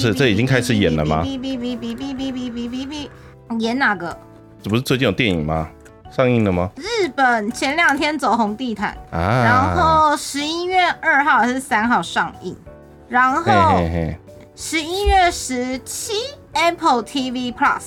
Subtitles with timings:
[0.00, 3.08] 不是这已经开始演了吗哔哔哔哔哔哔哔哔哔
[3.50, 4.16] 哔，演哪个？
[4.62, 5.68] 这不是最近有电影吗？
[6.10, 6.70] 上映了吗？
[6.76, 12.56] 日本前两天走红地毯，啊，然后十一月二号还是三号上映，
[13.10, 13.78] 然后
[14.56, 16.14] 十一月十七
[16.54, 17.82] Apple TV Plus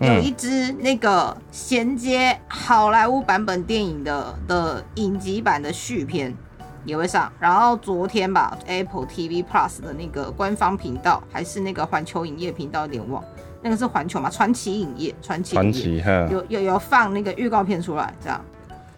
[0.00, 6.34] 嗯有一支那个衔接好莱坞版本电影的的影集版的续片
[6.88, 13.22] 也会上，然后昨天吧 Apple TV Plus 的那个官方频道还是那个环球影业频道，有点忘，
[13.60, 14.30] 那个是环球嘛？
[14.30, 18.40] 传奇影业，传奇影业传奇，有有有放那个预告片出来，这样，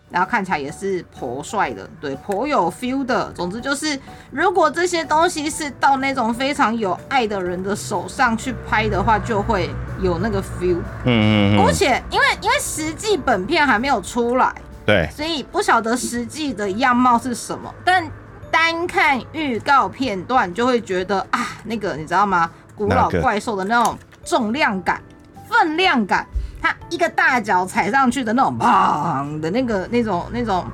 [0.08, 3.32] 然后看起来也是颇帅的，对，颇有 feel 的。
[3.32, 3.98] 总之就是，
[4.30, 9.68] 如果这些东西是到那种非常有爱的人的手上去拍的话，就会
[10.00, 10.78] 有那个 feel。
[11.04, 14.54] 嗯嗯嗯，而且因为因为实际本片还没有出来，
[14.86, 18.08] 对，所以不晓得实际的样貌是什么，但
[18.50, 22.50] 单看预告片段就会觉得啊，那个你知道吗？
[22.76, 25.00] 古老怪兽的那种重量感、
[25.48, 26.26] 分量感，
[26.60, 30.66] 它一个大脚踩上去的那种砰的那个那种那种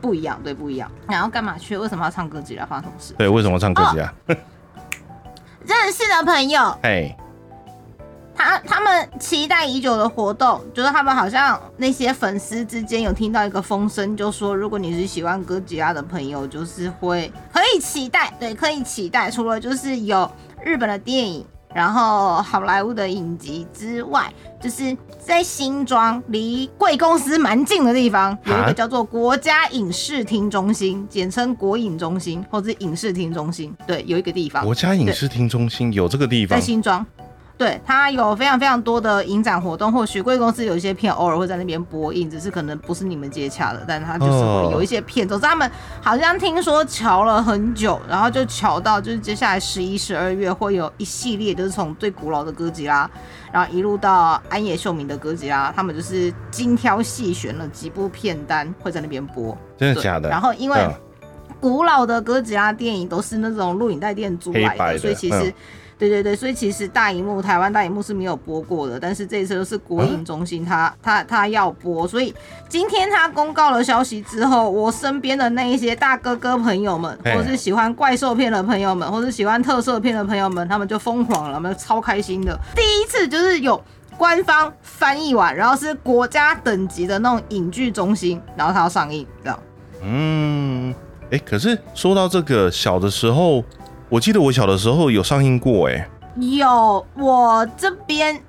[0.00, 0.90] 不一样，对，不一样。
[1.08, 1.76] 然后干嘛去？
[1.76, 2.66] 为什么要唱歌吉拉？
[2.66, 3.14] 发生什么事？
[3.14, 4.12] 对，为什么唱歌曲啊？
[5.66, 7.16] 认识的朋友，哎，
[8.36, 19.30] 他他们期待已久的活动，就是他们好像那些粉丝之间有听到一个风声，就说如果你是喜欢哥吉拉的朋友，就是会可以期待，对，可以期待。
[19.30, 20.30] 除了就是有
[20.62, 34.62] 日本的电影，然后好莱坞的影集之外，就是在新庄离贵公司蛮近的地方，有一啊个叫做国家影视厅中心，简称国影中心或者是影视厅中心，对，有一个地方。
[34.62, 37.04] 国家影视厅中心有这个地方在，新庄。
[37.58, 45.26] 对，它有非常非常多的影展活动，或许贵公司有一些片偶尔会在那边播映，只是可能不是你们接洽的，但它就是会有一些片。
[45.26, 45.70] 总之，他们
[46.02, 53.10] 好像听说瞧了很久，然后就瞧到就是接下来十一、十二月会有一系列，就是从最古老的哥吉拉，
[53.50, 59.56] 然后一路到安野秀明的哥吉拉，他们就是精挑细选了几部片单会在那边播。
[59.78, 60.28] 真的假的？
[60.28, 60.92] 然后因为嗯
[61.58, 65.48] 古老的哥吉拉电影都是那种录影带店租来的所以其实。
[65.48, 65.54] 嗯
[65.98, 72.34] 对对对，所以其实大荧幕台湾大荧幕是没有播过的，但是这一次就是国营中心他他他要播，所以
[72.68, 82.58] 今天他公告了消息之后，我身边的那一些大哥哥朋友们，嘿或是喜欢怪兽片的朋友们，或是喜欢特色片的朋友们，他们就疯狂了，他们超开心的。
[82.74, 83.82] 第一次就是有
[84.18, 89.58] 官方翻译完，然后是国家等级的那种影剧中心，然后它要上映，这样。
[90.02, 90.94] 嗯，
[91.30, 93.64] 哎，可是说到这个，小的时候，
[94.08, 96.08] 我记得我小的时候有上映过，哎，
[96.38, 98.40] 有我这边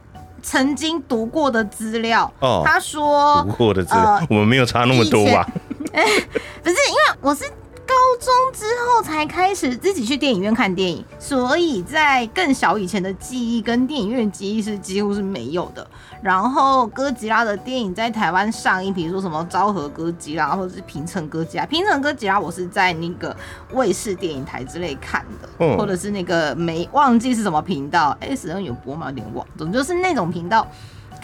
[0.41, 2.61] 曾经读过的资料，哦。
[2.65, 5.47] 他说读过的资料呃，我们没有差那么多吧？
[5.91, 7.43] 不是因为我是
[7.87, 15.87] 高中之后才开始自己去电影院看电影，所以在更小以前的记忆跟电影院记忆是几乎是没有的。
[16.21, 23.35] 然后哥吉拉的电影在台湾上映，比如说什么昭和哥吉拉或者是平成哥吉拉，平成哥吉拉我是在那个
[23.71, 29.07] 卫视电影台之类看的，或者是那个没忘记是什么频道，S N 有播吗？
[29.07, 30.67] 有点忘，总之就是那种频道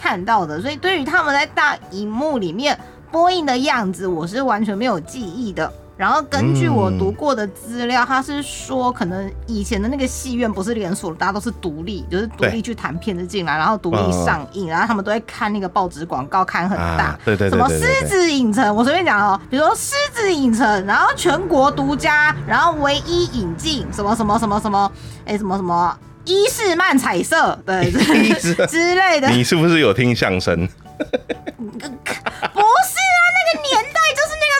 [0.00, 2.78] 看到的，所以对于他们在大荧幕里面
[3.10, 5.70] 播映的样子，我是完全没有记忆的。
[5.96, 17.04] 然后根据我读过的资料，他是说，可能以前的那个戏院不是连锁的，大家都是独立，就是独立去谈片子进来，然后独立上映，然后他们都会看那个报纸广告，看很大。
[17.04, 24.90] 啊，对对对什么狮子影城，我随便讲哦，比如说狮子影城，然后全国独家，然后唯一引进什么什么什么什么，
[25.24, 27.90] 哎，什么什么伊士曼彩色，对
[28.66, 30.66] 之类的，你是不是有听相声？
[30.96, 33.84] 不是啊，那个年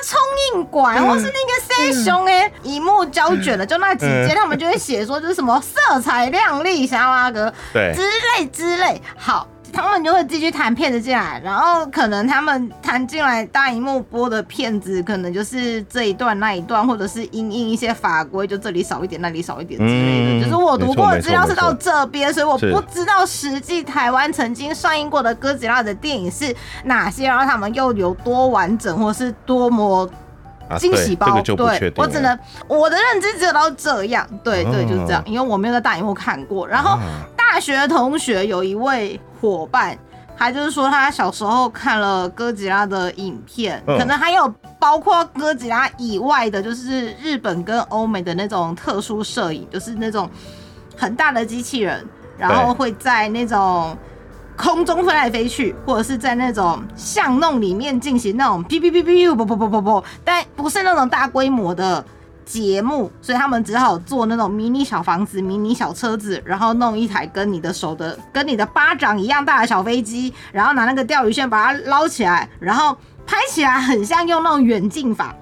[0.04, 0.20] 冲
[0.54, 4.36] 印馆，或是那个 C 熊哎，荧幕胶卷的，就那几间，嗯。
[4.36, 7.92] 他们就会写说就是什么色彩亮丽，小阿哥对。
[7.94, 9.00] 之类之类。
[9.16, 20.38] 好，他们就会继续弹片子进来，然后可能他们弹进来大荧幕播的片子，可能就是这一段那一段，或者是因应一些法规，就这里少一点，那里少一点之类的。
[20.38, 26.54] 嗯就是我读过的资料是到这边，所以我不知道实际台湾曾经上映过的哥吉拉的电影是
[26.84, 30.08] 哪些，然后他们又有多完整，或是多么
[30.68, 31.40] 啊，惊喜包。
[31.42, 31.92] 对。
[31.96, 32.38] 我只能
[32.68, 34.26] 我的认知只有到这样。
[34.42, 36.66] 对对，哦就是这样，因为我没有在大荧幕看过。
[36.66, 37.00] 然后啊
[37.36, 39.18] 大学同学有一位
[39.50, 39.96] 伙伴。
[40.36, 50.28] 他就是说，他小时候看了哥吉拉的影片，嗯可能还有包括哥吉拉以外的，就是日本跟欧美的那种特殊摄影，就是那种
[50.96, 52.04] 很大的机器人，
[52.36, 53.96] 然后会在那种
[54.56, 62.04] 空中飞来飞去，或者是在那种巷弄里面进行那种哔哔哔哔不不不不不，但不是那种大规模的
[62.44, 72.96] 节目，所以他们只好做那种迷你小房子、迷你小车子，然后弄一台跟你的手的、跟你的巴掌一样大的小飞机，然后拿那个钓鱼线把它捞起来，然后
[73.26, 75.34] 拍起来很像用那种远近法。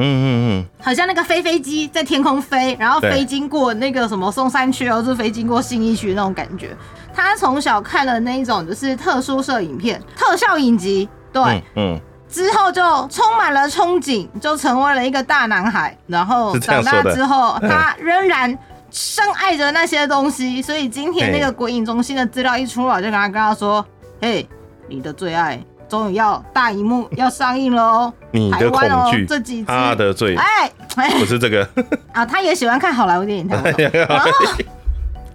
[0.00, 0.26] 嗯嗯
[0.62, 6.76] 嗯，好像那个飞飞机在天空飞，然后飞经过那个什么松山区，或是飞经过信义区那种感觉。
[7.12, 15.96] 他从小看了那一种就是特殊摄影片、特效影集，对，嗯，之后就充满了憧憬，就成为了一个大男孩。
[16.06, 18.56] 然后 长大之后，他仍然
[18.90, 20.60] 深爱着那些东西。
[20.62, 23.84] 所以今天那个鬼影中心的资料一出来，就跟他跟他说
[24.20, 24.48] ：“嘿，
[24.88, 25.58] 你的最爱。”
[25.88, 28.12] 终于要大荧幕要上映了哦！
[28.30, 30.70] 你的恐惧，这几他的罪，哎，
[31.18, 31.66] 不是这个
[32.12, 33.56] 啊，他也喜欢看好莱坞电影，他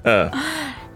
[0.03, 0.29] 嗯，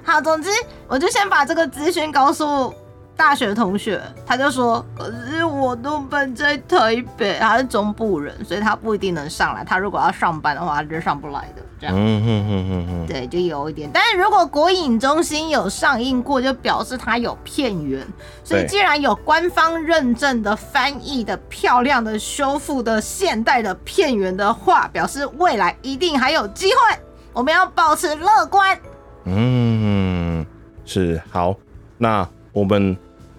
[0.06, 0.50] 好，总之
[0.88, 2.72] 我就先把这个资讯告诉。
[3.18, 9.64] 大学同学，他就说：“可是我都本在台北，他是中部人，所以他不一定能上来。
[9.64, 11.64] 他如果要上班的话，他就上不来的。
[11.80, 13.90] 这样，嗯哼哼哼哼对，就有一点。
[13.92, 18.06] 但是如果国影中心有上映过，就表示它有片源。
[18.44, 27.00] 所以既然有官方认证的翻译的漂亮的修复的现代的片源的话，表示未来一定还有机会。
[27.34, 28.80] 我们要保持乐观。
[29.26, 30.46] 嗯，
[30.86, 31.56] 是好。
[31.98, 32.96] 那我们。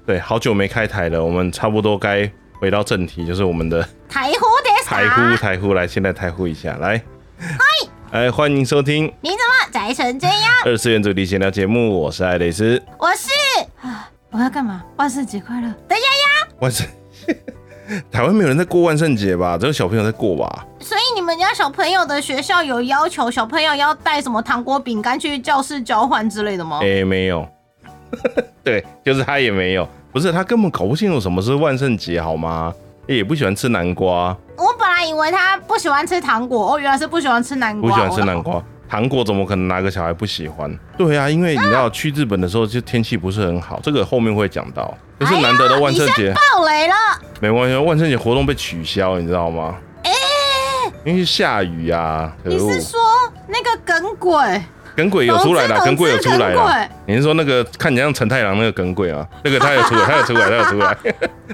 [0.08, 2.26] 对，好久没开台了，我们差不多该
[2.58, 6.96] 回到正题，就是我们的台呼的台呼台呼，来，现在台呼一下，来，
[7.38, 7.58] 嗨，
[8.12, 10.34] 哎，欢迎收听，你怎么宅成这样？
[10.64, 13.28] 二次元主题闲聊节目，我是爱蕾丝，我是
[13.86, 14.82] 啊，我要干嘛？
[14.96, 16.86] 万圣节快乐，的丫丫，万圣，
[18.10, 19.58] 台湾没有人在过万圣节吧？
[19.58, 20.66] 只有小朋友在过吧？
[20.80, 26.80] 所以你们家小朋友的学校有要求小朋友要带什么糖果、饼干去教室交换之类的吗？
[26.82, 27.46] 哎，没有，
[28.64, 29.88] 对，就是他也没有。
[30.12, 32.72] 不是他根本搞不清楚什么是万圣节，好吗？
[33.06, 34.36] 也不喜欢吃南瓜。
[34.56, 37.90] 我本来以为他不喜欢吃糖果，哦，原来是不喜欢吃南瓜。
[37.90, 40.78] 不喜欢吃南瓜，糖果怎么可能哪个小孩不喜欢？
[40.96, 44.92] 对啊，因为你知道去日本的时候就天气不是很好，这个后面会讲到。
[45.18, 46.32] 这是难得的万圣节。
[46.32, 46.94] 爆雷了。
[47.40, 49.76] 没关系，万圣节活动被取消，你知道吗？
[50.04, 50.12] 哎，
[51.04, 52.32] 因为下雨啊。
[52.44, 53.00] 你是说
[53.46, 54.62] 那个梗鬼？
[54.98, 56.88] 耿鬼有出来了，耿鬼有出来了。
[57.06, 59.24] 你是说那个看起来像陈太郎那个耿鬼啊？
[59.44, 60.96] 那个他有出来，他有出来，他有出来，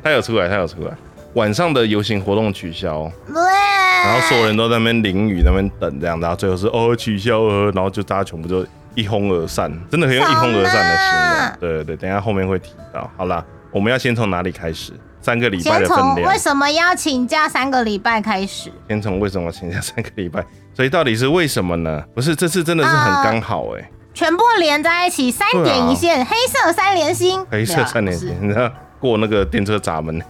[0.03, 0.91] 他有出来， 他有出来。
[1.35, 11.57] 晚上的游行活动取消，然后所有人都在那边淋雨，那边等这样，然后最后是哦取消哦，然后就大家全部就一哄而散，真的可以用一哄而散的形容。
[11.61, 13.11] 对对对，等下后面会提到。
[13.15, 14.95] 好啦，我们要先从哪里开始？
[15.21, 16.33] 三个礼拜的分量。
[16.33, 18.73] 为什么要请假三个礼拜开始？
[18.89, 20.43] 先从为什么请假三个礼拜？
[20.75, 22.03] 所以到底是为什么呢？
[22.15, 30.21] 不是这次真的是很刚好哎，全部连在一起，三点一线，黑色三连星，黑色三连星，你知道过那个电车闸门，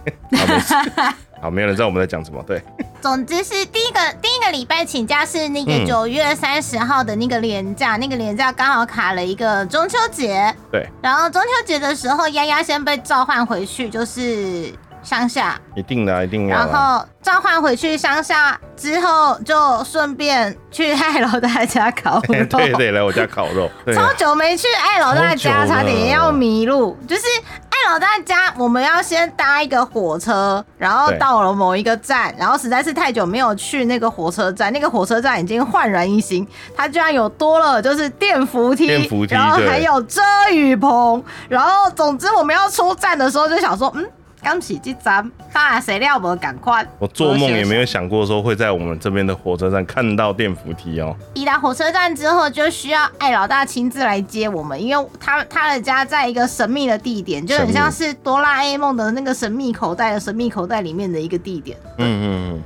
[1.41, 2.41] 好，没有人知道我们在讲什么。
[2.43, 2.61] 对，
[3.01, 10.53] 总之是第一个第一个礼拜请假是那个九月三十号的那个连假，那个连假刚好卡了一个中秋节。
[10.71, 14.71] 对，然后中秋节的时候，丫丫先被召唤回去，就是。
[15.05, 16.57] 乡下一定的，一定要。
[16.57, 22.43] 然后召唤回去乡下之后，就顺便去艾老大家烤肉。
[22.49, 23.69] 对对，来我家烤肉。
[23.93, 26.97] 超久没去艾老大家，差点要迷路。
[27.07, 27.21] 就是
[27.69, 44.03] 艾老大家，我们要先搭一个火车，然后到了某一个站，然后实在是太久没有去那个火车站，那个火车站已经焕然一新，它居然有多了就是电扶梯，然后还有遮雨棚，然后总之我们要出站的时候就想说，嗯。
[44.45, 46.85] 刚起这站，大谁料不赶快？
[46.99, 51.15] 我做梦也没有想过说会在我们这边的火车站看到电扶梯哦。
[51.33, 61.75] 一到火车站之后，就需要艾老大亲自来接我们，因为他他的家在一个神秘的地点，就很像是哆啦 A 梦的那个神秘口袋的神秘口袋里面的一个地点。
[61.97, 62.63] 嗯嗯嗯。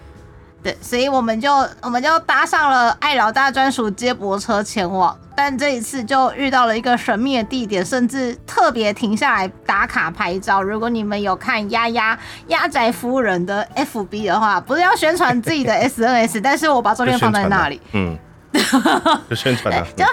[0.61, 10.61] 对，所以我们就我们就搭上了爱老大专属接驳车前往，但这一次就遇到了一个神秘的地点，甚至特别停下来打卡拍照。
[10.61, 18.17] 如果你们有看丫丫丫宅夫人的 FB 的话，不是要宣传自己的 SNS，但是我把照片放在那里，嗯，
[19.29, 20.03] 就宣传了， 就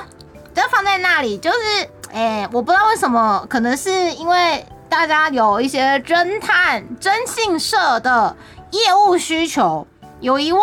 [0.54, 1.56] 就放在那里，就是
[2.12, 8.36] 哎，我不知道为什么，可能是因为大家有一些侦探征信社的
[8.70, 9.84] 业务需求。
[10.20, 10.60] 有一位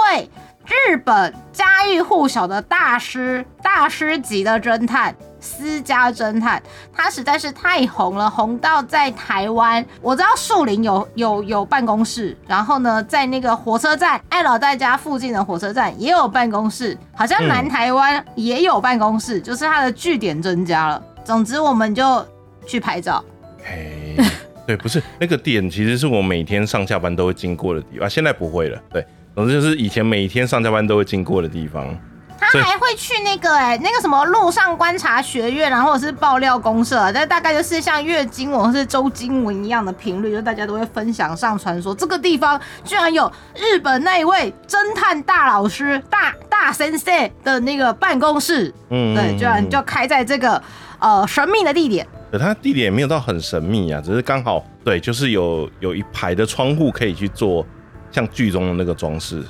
[0.65, 21.03] 日本家喻户晓的大师，大师级的侦探，私家侦探，他实在是太红了，红到在台湾，我知道树林有有有办公室，然后呢，在那个火车站爱老大家附近的火车站也有办公室，好像南台湾也有办公室，就是他的据点增加了。
[21.23, 22.25] 总之，我们就
[22.65, 23.23] 去拍照。
[23.63, 24.17] 嘿，
[24.65, 28.81] 对，不是那个点，其实是我每天上下班都会经过的地方，现在不会了。
[28.91, 29.05] 对。
[29.35, 31.95] 总之就是以前每天上下班都会经过的地方。
[32.45, 50.61] 他还会去那个哎，那个什么路上观察学院，然后是爆料公社，但大概就是像月经文或是周经文一样的频率，就大家都会分享上传说这个地方居然有日本那一位侦探大老师大大先生的那个办公室，嗯，对，居然就开在这个
[50.99, 52.05] 呃神秘的地点。
[52.29, 57.65] 可它地点也没有到很神秘啊，只是刚好对，就是有有一排的窗户可以去做
[58.13, 59.43] 像剧中的那个装饰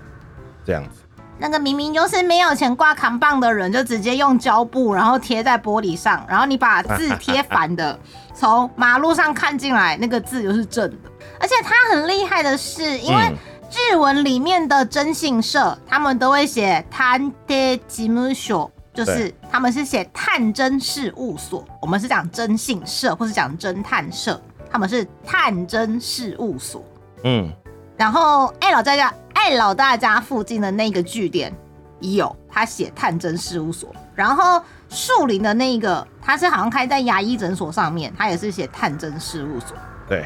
[0.66, 1.02] 这样子。
[1.38, 8.00] 那个明明就是没有钱挂扛棒的人，就直接用胶布，然后贴在玻璃上，然后你把字贴反的，
[8.34, 10.98] 从马路上看进来，那个字就是正的。
[11.40, 13.36] 而且他很厉害的是，因为
[13.72, 24.40] 日文里面的征信社，他们都会写探偵事務所，就是他们是写探侦事务所，我们是讲征信社或是讲侦探社，
[24.70, 26.86] 他们是探侦事务所。
[27.24, 27.52] 嗯，
[27.98, 29.14] 然后哎，老在家。
[29.36, 31.54] 爱老大家附近的那个据点
[32.00, 33.94] 有，他写探侦事务所。
[34.16, 39.76] 然后树林的那个，他是好像开在牙医诊所上面，他也是写探侦事务所。
[40.08, 40.26] 对。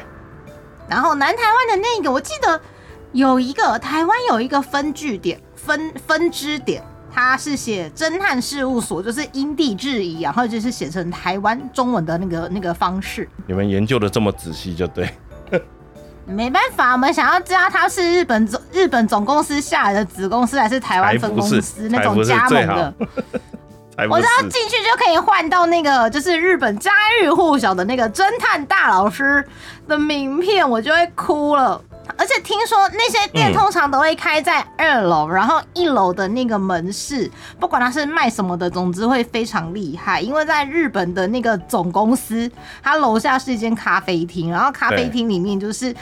[0.88, 2.60] 然后南台湾的那个，我记得
[3.10, 13.28] 有一个台湾有一个分据点分分支点，他是写侦探事务所，就是因地制宜，然后就是写成台湾中文的那个那个方式。
[13.48, 15.10] 你们研究的这么仔细，就对。
[16.28, 22.94] 没办法，我们想要知道它是日本总日本总公司下来的子公司，还是台湾分公司那种加盟的。
[24.08, 29.44] 我知道进去就可以换到那个就是日本家喻户晓的那个侦探大老师
[29.88, 31.82] 的名片，我就会哭了。
[32.16, 37.30] 而且听说那些店通常都会开在二楼，然后一楼的那个门市，
[37.60, 40.20] 不管他是卖什么的，总之会非常厉害。
[40.20, 42.50] 因为在日本的那个总公司，
[42.82, 45.94] 它楼下是一间咖啡厅，然后咖啡厅里面就是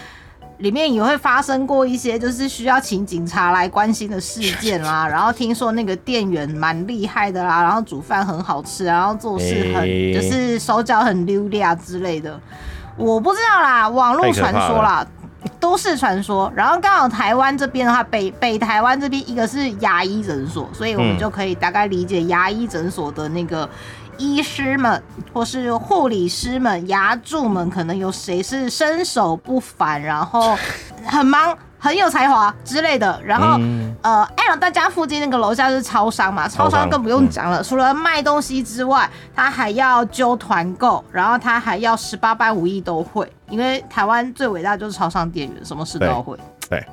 [0.58, 5.06] 里面也会发生过一些就是需要请警察来关心的事件啦。
[5.10, 12.40] 然后听说那个店员蛮厉害的啦，然后煮饭很好吃，然后做事很就是手脚很溜利啊之类的。
[12.96, 15.06] 我不知道啦，网络传说啦。
[15.60, 23.68] 都市传说，然后刚好台湾这边的话，北北台湾这边一个是牙医诊所，所以我们就可以大概理解牙医诊所的那个
[24.18, 30.56] 医师们或是护理师们、牙助们，可能有谁是身手不凡，然后
[31.04, 31.56] 很忙。
[31.78, 33.60] 很有才华之类的，然后
[34.00, 46.36] 呃，爱老大家附近那个楼下是超商嘛，超商更不用讲了，除了卖东西之外，他还要揪团购，然后他还要十八般武艺都会，因为台湾最伟大就是超商店员，什么事都要会。
[46.68, 46.84] 对，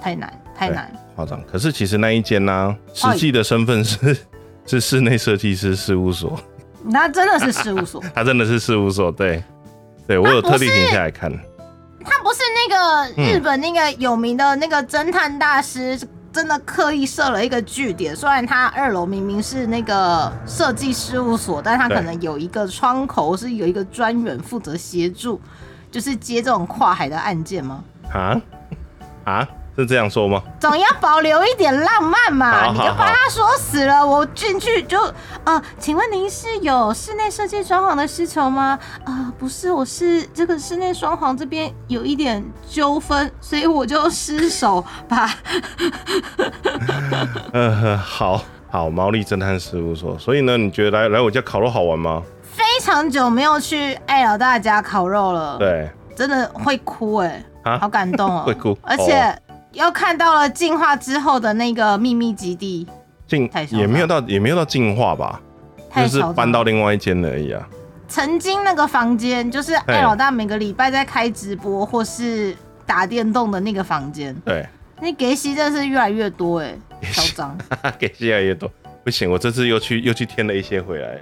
[0.00, 1.42] 太难太难，夸张。
[1.44, 4.16] 可是其实那一间呢，实际的身份是
[4.64, 6.38] 是室内设计师事务所，
[6.90, 9.42] 那真的是事务所， 他真的是事务所，对，
[10.06, 11.30] 对我有特地停下来看。
[12.04, 16.00] 他不是那个日本那个有名的那个侦探大师，
[16.32, 18.16] 真的刻意设了一个据点。
[18.16, 25.38] 虽然他二楼明明是那个设计事务所，但他可能有一个窗口是有一个专员负责协助，
[25.90, 27.84] 就是接这种跨海的案件吗？
[28.14, 28.40] 啊
[29.24, 29.48] 啊！
[29.78, 30.42] 是这样说吗？
[30.58, 34.98] 总要保留一点浪漫嘛，你就把他说死了，我进去就
[35.44, 38.76] 呃，请问您是有室内设计装潢的需求吗？
[39.04, 45.30] 啊，不是，我是这个室内装潢这边有一点纠纷，所以我就失手把。
[47.52, 50.18] 呃，好好，毛利侦探事务所。
[50.18, 52.20] 所以呢，你觉得来来我家烤肉好玩吗？
[52.42, 59.32] 非常久没有去艾老大家烤肉了，对，真的会哭哎，啊好感动哦， 会哭，而且。
[59.78, 62.84] 又看到了进化之后的那个秘密基地，
[63.28, 65.40] 进也没有到也没有到进化吧，
[65.94, 67.64] 就是搬到另外一间而已啊。
[68.08, 74.34] 曾经那个房间就是艾老大每个礼拜在开直播或是打电动的那个房间。
[74.44, 74.66] 对，
[75.00, 76.74] 那给息真的是越来越多哎，
[77.12, 77.56] 嚣张，
[78.00, 78.68] 给息越来越多，
[79.04, 81.20] 不行，我这次又去又去添了一些回来。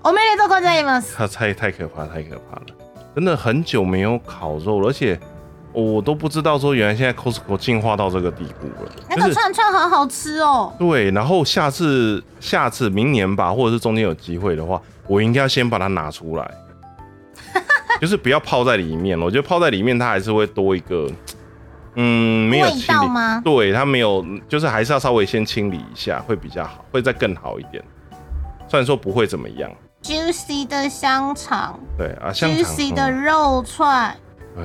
[0.00, 1.04] 我没得做过在吗？
[1.14, 2.66] 他 太太可怕，太可怕了，
[3.14, 5.20] 真的很久没有烤肉了，而且。
[5.72, 8.90] 我都不知道说原来现在 Costco 进化到这个地步了。
[9.08, 10.72] 那个串串很好吃哦。
[10.78, 16.50] 对，然后下次下次明年吧，或者是中间有机会的话，我应该要先把它拿出来，
[18.00, 19.18] 就是不要泡在里面。
[19.20, 21.08] 我觉得泡在里面它还是会多一个，
[21.94, 23.40] 嗯，没有味道吗？
[23.44, 27.82] 对，它没有，就是还是要稍微先清理一下会比较好，会再更好一点。
[28.68, 29.70] 虽然说不会怎么样。
[30.02, 31.78] Juicy 的香肠。
[31.98, 34.16] 对啊，Juicy 的肉串。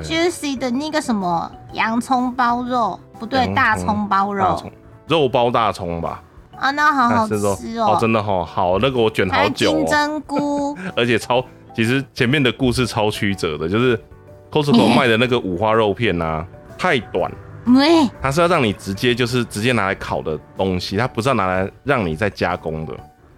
[0.03, 4.61] Juicy 的那个什么洋葱包肉，不对，大葱包肉，
[5.07, 6.21] 肉包大葱吧？
[6.57, 7.35] 啊，那好好吃
[7.77, 11.43] 哦，真的好好，那个我卷好久，金针菇， 而且超，
[11.75, 13.99] 其实前面的故事超曲折的，就是
[14.51, 16.45] Costco 卖的那个五花肉片啊，
[16.77, 17.31] 太短，
[17.67, 22.93] 喂，它是要让你直接就是直接拿来烤的东西，它不是要拿来让你再加工的，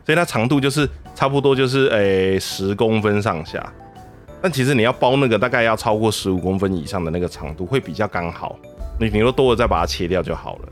[0.06, 3.62] 所以它长度就是差不多就是诶十公分上下。
[4.48, 8.56] 但其实你要包那个大概要超过十五公分以上的那个长度会比较刚好，
[8.98, 10.70] 你顶多多了再把它切掉就好了。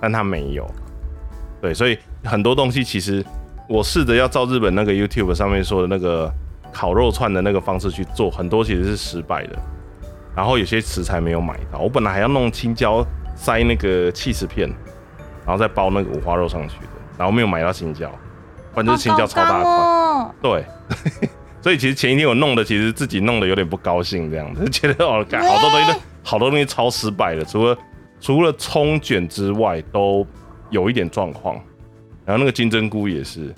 [0.00, 0.66] 但它没有，
[1.60, 3.22] 对，所以很多东西其实
[3.68, 6.32] 我试着要照日本那个 YouTube 上面说的那个
[6.72, 9.58] 烤肉串的那个方式去做，很多其实是失败的。
[10.34, 13.04] 然后有些食材没有买到，我本来还要弄青椒
[13.36, 14.66] 塞那个气死片，
[15.44, 16.88] 然后再包那个五花肉上去的，
[17.18, 18.10] 然后没有买到青椒，
[18.74, 20.64] 反正就是青椒超大块，对。
[21.62, 27.78] 所以其实前一天我弄的，其实自己弄的有点不高兴，这样子 觉得哦，好多东西都， 好多东西超失败的，除了
[28.20, 30.26] 除了葱卷之外，都
[30.70, 31.54] 有一点状况。
[32.24, 33.54] 然后那个金针菇也是，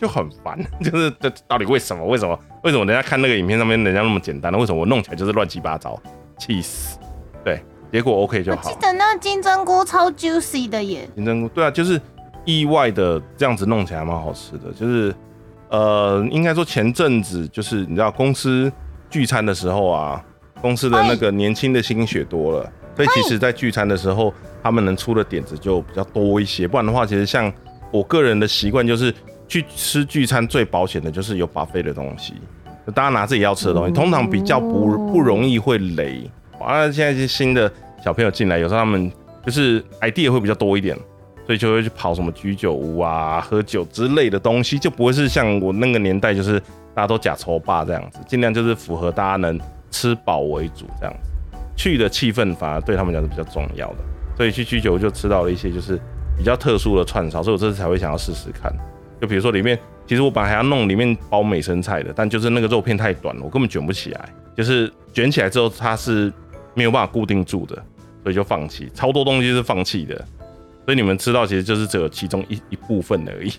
[0.00, 2.04] 就很烦， 就是这到底为什么？
[2.04, 2.38] 为什么？
[2.64, 4.58] 为什么人家看那个影片上面人家那么简单呢？
[4.58, 6.00] 为什么我弄起来就是乱七八糟？
[6.38, 6.98] 气死！
[7.44, 7.62] 对，
[7.92, 8.70] 结果 OK 就好。
[8.70, 11.08] 记得那个金针菇超 juicy 的耶。
[11.14, 12.00] 金针菇，对啊，就是
[12.44, 15.14] 意外的这样子弄起来蛮好吃的，就是。
[15.68, 18.72] 呃，应该说前阵子就是你知道公司
[19.10, 20.24] 聚餐的时候啊，
[20.60, 24.32] 公司的那个年轻的心血多了，所以其实，在聚餐的时候，
[24.62, 26.66] 他们能出的点子就比较多一些。
[26.66, 27.52] 不然的话，其实像
[27.90, 29.12] 我个人的习惯，就是
[29.48, 32.34] 去吃聚餐最保险的就是有 buffet 的东西，
[32.94, 36.30] 大家拿自己要吃的东西，通常比较不不容易会雷。
[36.58, 37.70] 完了，现在一些新的
[38.02, 39.10] 小朋友进来，有时候他们
[39.44, 40.96] 就是 idea 会比较多一点。
[41.46, 46.58] 所以就会去跑什么居酒屋啊、喝酒之类的东西，就不会是像我那个年代，就是
[46.92, 49.58] 大家都假抽霸这样子，尽量就是符合大家能
[49.90, 51.30] 吃饱为主这样子。
[51.76, 53.98] 去的气氛反而对他们讲是比较重要的，
[54.36, 56.00] 所以去居酒屋就吃到了一些就是
[56.36, 58.72] 比较特殊的串烧，所以我这次才会想要试试看。
[59.20, 66.32] 就比如说里面，其实我本来还要弄里面包美生菜的，但就是那个肉片太短了，我根本卷不起来，就是卷起来之后它是
[66.74, 67.74] 没有办法固定住的，
[68.22, 68.90] 所以就放弃。
[68.94, 70.24] 超多东西是放弃的。
[70.86, 73.52] 所以你们吃到其实就是只有其中一一部分而已。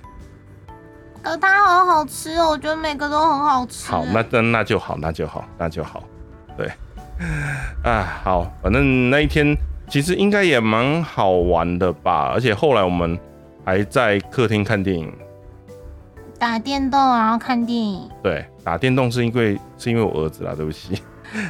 [1.24, 3.92] 呃，它好好吃哦，我觉得每个都很好吃。
[3.92, 6.04] 好，那那那就好，那就好，那就好。
[6.56, 6.72] 对，
[7.84, 9.54] 啊，好，反正那一天
[9.90, 12.32] 其实应该也蛮好玩的吧。
[12.34, 13.20] 而且后来我们
[13.66, 15.14] 还在客厅看电影，
[16.40, 18.10] 打电动，然后看电影。
[18.24, 20.98] 对，打电动是因为是因为我儿子啦，对不起。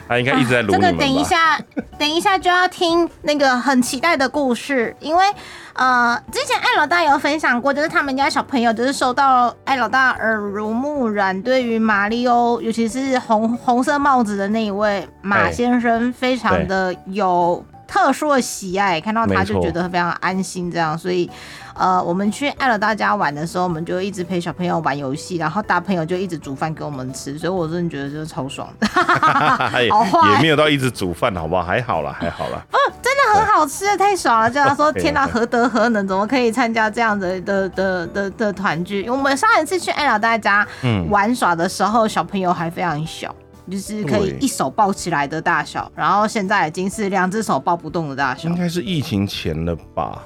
[0.07, 1.59] 他应该一直在录这个等一下，
[1.97, 5.25] 等一下就要听那个很期待的故事，因为
[5.73, 21.29] 呃，之前艾老大有分享过，就是他们家小朋友就是受到艾老大耳濡目染，对于马里欧，尤其是红红色帽子的那一位马先生，非常的有特殊的喜爱，看到他就觉得非常安心，这样，所以。
[21.77, 28.87] 呃，我们去爱了大家玩的时候，我们就一直陪小朋友玩游戏，然后大朋友就一直煮饭给我们吃，所以我真的觉得就是超爽的。
[30.33, 31.63] 也没有到一直煮饭，好不好？
[31.63, 32.65] 还好了，还好了。
[32.69, 34.49] 不，真的很好吃，太爽了！
[34.49, 39.07] 就他说，天哪，何德何能，怎么可以参加这样的的的的的团聚？
[39.09, 40.67] 我们上一次去爱了大家
[41.09, 43.35] 玩耍的时候，小朋友还非常小，
[43.69, 48.49] 就是可以一手抱起来的大小，然后现在已经是两只手抱不动的大小。
[48.49, 50.23] 应该是疫情前了吧？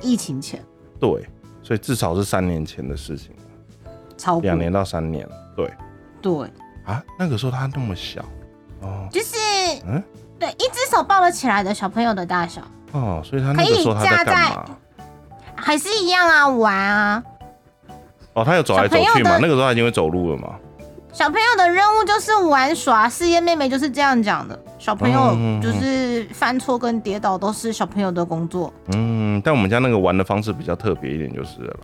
[0.00, 0.62] 疫情前。
[1.00, 1.26] 对，
[1.62, 3.34] 所以至少是三年前的事情。
[3.36, 5.72] 了，超两年到三年，对，
[6.22, 6.50] 对。
[6.84, 8.24] 啊，那个时候他那么小，
[8.80, 9.36] 哦，就是
[9.86, 10.00] 嗯，
[10.38, 14.64] 对，一只手抱了起来的小朋友的大小，哦，所以他那个时候他在干嘛？
[15.56, 17.22] 还是一样啊，玩啊，
[18.34, 19.38] 哦，他有走来走去嘛？
[19.40, 20.54] 那个时候他已经会走路了嘛？
[21.16, 24.58] 小朋友的任务就是玩耍，四叶妹妹就是这样讲的。
[24.78, 28.70] 小朋友就是犯错跟跌倒都是小朋友的工作。
[28.92, 31.76] 嗯，但我们家那个玩的方式比较特别一点，就是了。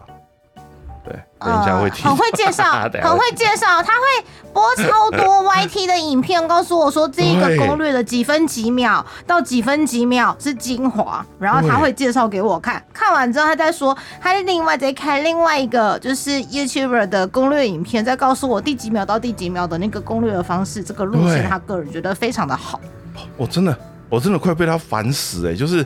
[1.04, 2.02] 对，等一下会提。
[2.04, 2.64] 很会介绍，
[3.02, 22.80] 很会介绍，他会播超多 YT 的影片，告诉我说这一个攻略的几分几秒到几分几秒是精华，然后他会介绍给我看，看完之后他再说，他另外再开另外一个就是 YouTuber 的攻略影片，再告诉我第几秒到第几秒的那个攻略的方式，这个路线他个人觉得非常的好。
[23.36, 23.76] 我真的。
[24.12, 25.54] 我真的快被他烦死哎！
[25.54, 25.78] 就是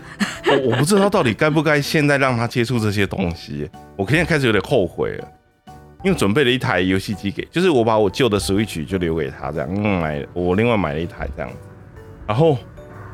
[0.48, 5.28] 我我不知道到底该不该现在让他接触这些东西，我现在开始有点后悔了，
[6.02, 11.48] 因为准备了一台游戏机给，就是我把我旧的 Switch 就留给他这样，嗯，买我另外买了一台这样，
[12.26, 12.58] 然后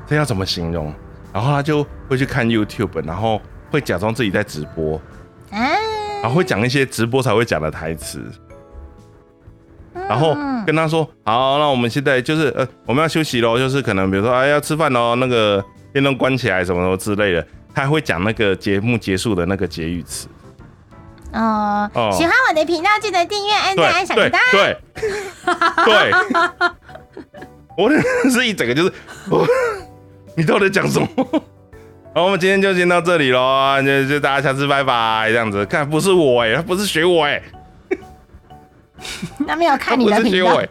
[0.06, 0.90] 这要怎么形容？
[1.30, 3.38] 然后他就会去看 YouTube，然后
[3.70, 4.98] 会假装自己在直播，
[5.50, 8.24] 然后会讲一些直播才会讲的台词。
[10.12, 20.28] 然后跟他说：“好，那我们现在就是呃，我们要休息喽，就是可能比如说哎要吃饭喽，那个电灯关起来什么什么之类的。”他还会讲那个节目结束的那个结语词。
[21.32, 24.38] 哦，喜欢我的频道记得订阅、按赞、小铃铛。
[24.52, 24.76] 对，
[25.86, 26.12] 对，
[27.78, 27.90] 我
[28.30, 28.92] 是一整个就是，
[30.36, 31.08] 你到底讲什么？
[32.14, 35.64] 好，我们今天就先到这里喽，就就大家下次拜拜，这样子。
[35.64, 37.42] 看，不是我哎，他不是学我哎，
[39.46, 40.62] 那没有看你的频道，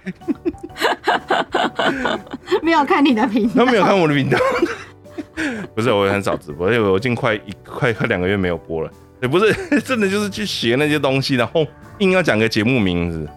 [2.63, 4.37] 没有看你的频道，他没有看我的频道。
[5.75, 8.91] 不是，我很少直播，因为我已经快一快快两个月没有播了。
[9.21, 11.65] 也不是真的，就是去学那些东西，然后
[11.99, 13.27] 硬要讲个节目名字，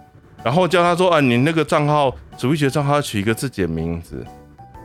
[0.42, 4.24] 然后叫他说啊，你那个账号主力学账号要取一个自己的名字，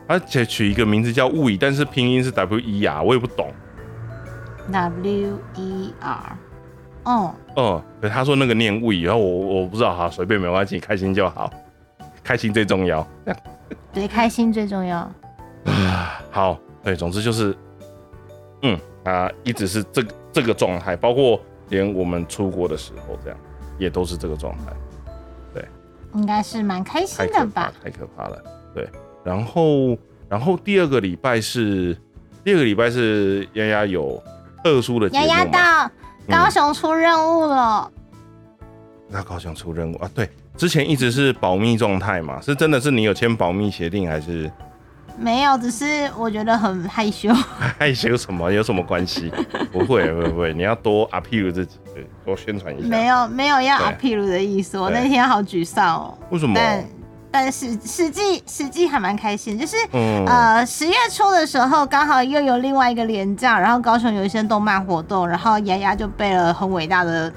[0.06, 3.52] 而且取一个名字叫物语，但是拼音是 W E R，我也不懂。
[4.70, 6.36] W E R，
[7.10, 11.52] 哦，哦，对，他说那个念物语，然后我我不知道哈，随便没关系，开心就好，
[12.22, 13.06] 开心最重要。
[13.92, 14.98] 对，开心最重要。
[15.64, 16.58] 啊， 好。
[16.82, 17.54] 对，总之就是，
[18.62, 23.38] 嗯啊，一直是这个这个状态，包括连我们出国的时候，这样
[23.78, 24.72] 也都是这个状态。
[25.52, 25.62] 对，
[26.14, 27.70] 应该是蛮开心的吧？
[27.84, 28.42] 太可怕了。
[28.74, 28.88] 对，
[29.22, 29.94] 然后
[30.26, 31.94] 然后第二个礼拜是
[32.42, 34.18] 第二个礼拜是丫丫有
[34.64, 35.90] 特殊的丫丫到
[36.28, 37.90] 高雄出任务了。
[39.08, 40.10] 那高雄出任务啊？
[40.14, 42.40] 对，之前一直是保密状态嘛？
[42.40, 44.50] 是真的是你有签保密协定还是？
[45.18, 47.30] 没有，只是我觉得很害羞。
[47.78, 48.50] 害羞什么？
[48.50, 49.30] 有什么关系？
[49.72, 50.54] 不会，不会，不会。
[50.54, 51.78] 你要多 appeal 自己，
[52.24, 52.88] 多宣传一下。
[52.88, 54.78] 没有，没有要 appeal 的意思。
[54.78, 56.18] 我那天好沮丧哦。
[56.30, 56.54] 为什么？
[56.56, 56.82] 但
[57.30, 59.76] 但实实际实际还蛮开心，就是
[60.26, 67.32] 呃十月初的时候，刚好又有另外一个连假，然后高雄有一些动漫活动，然后丫丫就被了很伟大的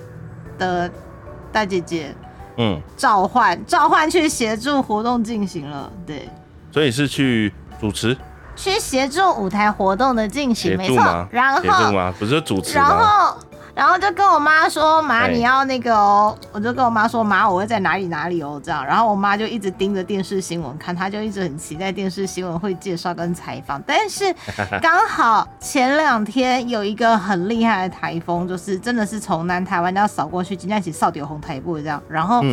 [0.57, 0.91] 的
[1.51, 2.15] 大姐姐
[2.57, 6.27] 嗯召唤召唤去协助活动进行了，对。
[6.71, 7.53] 所以是去。
[7.81, 8.15] 主持，
[8.55, 11.27] 去协助舞台活动的进行，没错。
[11.31, 12.13] 然后吗？
[12.17, 13.35] 不是主持然后，
[13.75, 23.81] 然后就跟我妈说：“妈，你要那个哦。”我就跟我妈说：“妈，我会在哪里哪里哦。”这样，然后我妈就一直盯着电视新闻看，她就一直很期待电视新闻会介绍跟采访。
[23.81, 24.33] 但是
[24.81, 32.01] 刚好前两天有一个很厉害的台风，就是真的是从南台湾要扫过去，今天起扫掉红台布这样。
[32.07, 32.43] 然后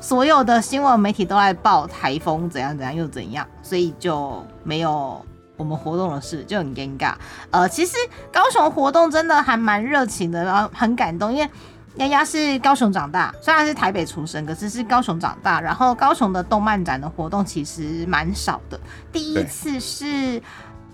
[0.00, 3.46] 所有的新闻媒体都在报台风怎样怎样又怎样。
[3.62, 5.24] 所以就没有
[5.60, 7.12] 我们活动的事，就很尴尬。
[7.50, 7.94] 呃，其实
[8.32, 11.50] 高雄活动真的还蛮热情的，然后很感动，因为
[11.96, 15.60] 丫丫是高雄长大，虽然是台北出生，可是是高雄长大。
[15.60, 18.80] 然后高雄的动漫展的活动其实蛮少的，
[19.12, 20.40] 第一次是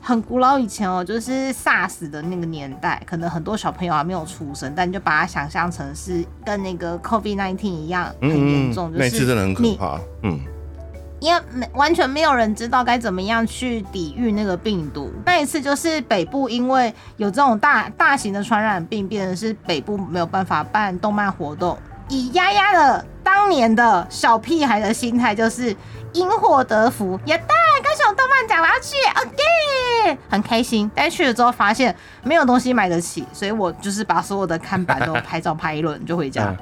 [0.00, 10.40] 很古老以前哦，就是 SARS 的那个年代，可能很多小朋友还没有出生，但你就把它想象成是跟那个 COVID-19 一样很严重，就是那次真的很可怕，嗯。
[11.18, 15.12] 因为没完全没有人知道该怎么样去抵御那个病毒。
[15.24, 21.78] 那一次就是北部因为有这种大大型的传染病，变成是北部没有办法办动漫活动。
[22.08, 25.74] 以丫丫的当年的小屁孩的心态，就是
[26.12, 27.46] 因祸得福，也带
[27.82, 30.88] 高雄动漫展我要去，OK，很开心。
[30.94, 36.54] 但去了之后发现没有东西买得起，所以我就是把所有的看板都拍照拍一轮就回家。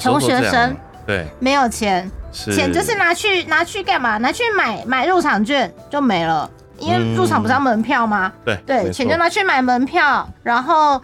[0.00, 0.74] 穷学生。
[1.06, 4.18] 对，没有钱，钱就是拿去拿去干嘛？
[4.18, 8.32] 拿去买买入场券就没了，因为入场不是要门票吗？
[8.44, 11.00] 对对，钱就拿去买门票，然后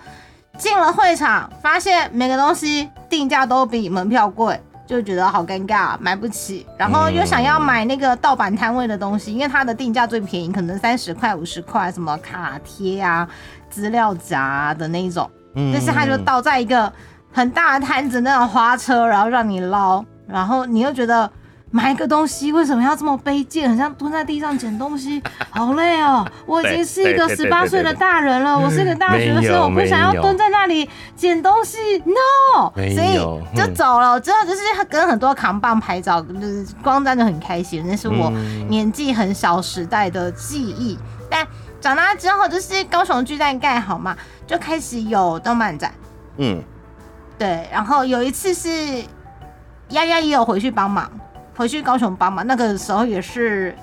[0.59, 6.67] 进了会场，发现每个东西定价都比门票贵，就觉得好尴尬，买不起。
[6.77, 13.29] 然后又想要买那个盗版摊位的东西，因为它的定价最便宜，可能三十块、五十块，什么卡贴啊、
[13.71, 16.93] 资料夹的那种，但是它就倒在一个。
[17.33, 21.31] 很大的摊子那种花车，然后让你捞，然后你又觉得
[21.71, 23.69] 买个东西为什么要这么卑贱？
[23.71, 26.27] 很像蹲在地上捡东西， 好累哦！
[26.45, 32.71] 我已经是一个十八岁的大人了，我是一个大学生，我不想要蹲在那里捡东西，no！
[32.75, 33.17] 所以
[33.57, 34.21] 就走了。
[34.21, 38.31] 之后就是跟很多扛棒拍照，就是光站就很开心，那是我
[38.69, 40.99] 年纪很小时代的记忆。
[41.31, 41.47] 但
[41.81, 44.15] 长大之后，就是高雄巨蛋盖好嘛，
[44.47, 45.91] 就开始有动漫展，
[46.37, 46.63] 嗯。
[47.43, 49.03] 对，然后有一次是
[49.89, 51.11] 丫丫也有回去帮忙，
[51.57, 53.75] 回去高雄帮忙，那个时候也是。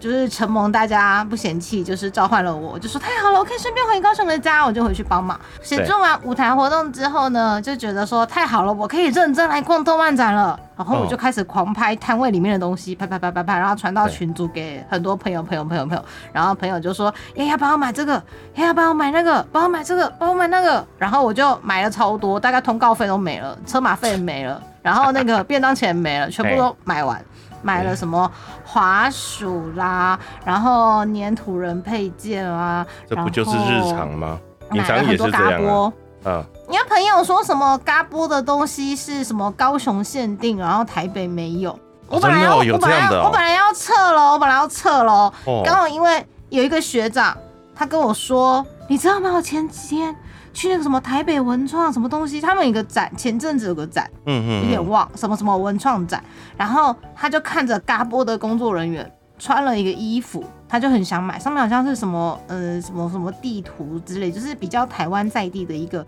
[0.00, 5.38] 就是承蒙大家不嫌弃，就是召唤了我，就说太好了，我可以顺便回高雄的家，我就回去帮忙。
[5.62, 10.58] 协助完舞台活动之后呢，就觉得说太好了，我可以认真来逛动漫展了。
[10.76, 16.02] 然后我就开始狂拍摊位里面的东西，拍拍拍拍拍，然后传到群组给很多朋友朋友朋友朋友。
[16.32, 18.14] 然后朋友就说：“哎呀帮我买这个，
[18.56, 27.22] 哎呀帮我买那个，帮我买这个，帮我买那个。”然后我就买了超多，大概通告费都没了，车马费没了，然后那个便当钱没了，全部都买完。
[27.62, 28.30] 买了什么
[28.64, 34.38] 滑鼠啦，然后粘土人配件啊，这不就是日常吗？
[34.70, 35.92] 买了很多嘎波，
[36.24, 41.78] 嗯，你的朋友说什么嘎波的东西是什么高雄限定，然后台北没有。
[42.08, 45.32] 我本来要，我本来要，我本来要撤了，我本来要撤了，
[45.64, 47.36] 刚好因为有一个学长。
[47.72, 49.30] 他跟我说，你知道吗？
[49.32, 50.14] 我前几天
[50.52, 56.22] 去那个什么台北文创什么东西，他们有个展，前阵子有个展，嗯嗯，有点忘什么什么文创展，
[56.56, 66.04] 然后他就看着嘎波的工作人员穿了一个衣服，他就很想买，上面好像是什么呃什么什么地图之类，就是比较台湾在地的一个，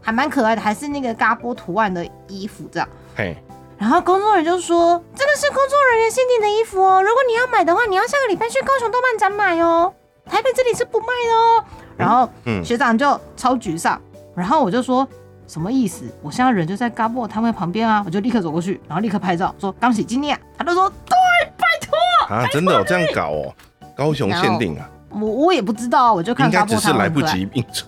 [0.00, 2.88] 还蛮可爱的，还是那个嘎波图案的衣服这样。
[3.16, 3.36] 嘿，
[3.76, 9.92] 然后工作人员就说：“这个是工作人员限定的衣服哦，如果你要买的话，你要下个礼拜去高雄动漫展买哦，
[10.26, 11.64] 台北这里是不卖的哦。”
[12.00, 14.00] 然后嗯学长就超沮丧，
[14.34, 15.06] 然后我就说。
[15.50, 16.04] 什么意思？
[16.22, 21.16] 我现在人就在嘎布摊位旁边啊，我就立刻走过去，然后立刻拍照，说刚喜今天啊，他就说对，
[21.56, 23.52] 拜托，啊，真的有这样搞哦？
[23.96, 27.84] 高雄限定啊，我我也不知道啊，我就看应该嘎波只是来不及印出。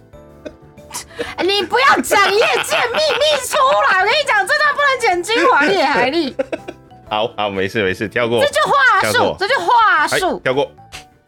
[1.36, 3.56] 哎 你不要讲业界秘密出
[3.92, 6.34] 来，我跟你讲，这段不能剪精华，你也海力，
[7.08, 8.50] 好好，没事没事，跳过这。
[8.50, 9.66] 就话术这就话
[10.10, 10.40] 哎术。
[10.40, 10.68] 跳过。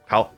[0.09, 0.29] 好，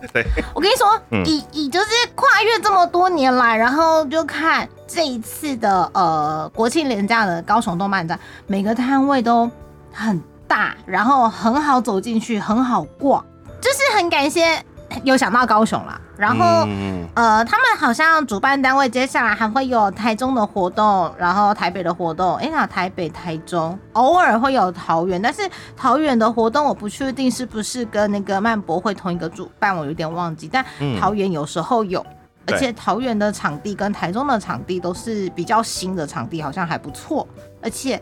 [0.12, 1.24] 对，我跟你说，嗯。
[1.26, 9.50] 以以就是跨越这么多年来，然后就看这一次的呃国庆连假的高雄动漫展，每个摊位都
[9.92, 13.24] 很大，然后很好走进去，很好逛，
[13.60, 14.64] 就是很感谢
[15.04, 16.00] 有想到高雄啦。
[16.16, 30.48] 然后、嗯呃，他们好像主办单位接下来还会有台中的活动，然后台北的活动，哎，那台北、台中偶尔会有桃园，但是桃园的活动我不确定是不是跟那个漫博会同一个主办，我有点忘记。
[30.52, 32.04] 但嗯桃园有时候有，
[32.44, 37.26] 对而且桃园的场地跟台中的场地都是比较新的场地，好像还不错，
[37.62, 38.00] 而且。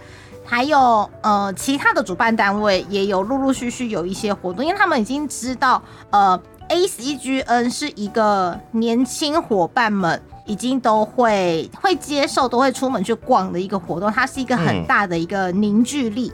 [0.48, 16.32] 还有呃，其他的主办单位也有陆陆续续有一些活动，因为他们已经知道呃 ACGN 是一个年轻伙伴们已经都会会接受、都会出门去逛的一个活动，它是一个很嗯大的一个凝聚力、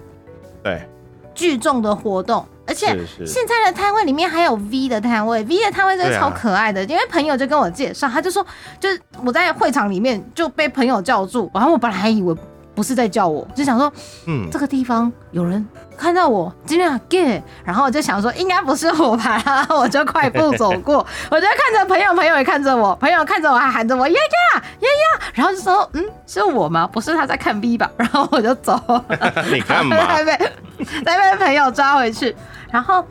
[0.63, 0.87] 对，
[1.35, 2.87] 聚众的活动，而且
[3.27, 8.45] 现在的摊位里面还有 V 的摊位，V 的摊位真的超可爱的，因为朋友就跟我介绍，他就说，
[8.81, 12.35] 就是我在会场里面就被朋友叫住，然后我本来还以为
[12.75, 13.93] 不是在叫我，就想说
[14.27, 14.49] 嗯。
[14.51, 15.67] 这，个地方有人
[16.03, 26.89] 看到我，今天 gay，然后我就想说应该不是我吧，然后我就快步走过，我就看着朋友，朋友也看着我，朋友看着我还喊着我呀呀呀呀，然后就说嗯是我吗？
[26.93, 27.89] 不是他在看 V 吧？
[27.97, 29.05] 然后我就走了。
[29.53, 29.97] 你干嘛？
[30.19, 30.53] 再被
[31.05, 32.35] 再被朋友抓回去，
[32.73, 33.07] 然后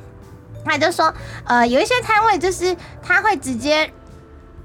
[0.65, 1.13] 他就说，
[1.45, 3.89] 呃，有一些摊位就是他会直接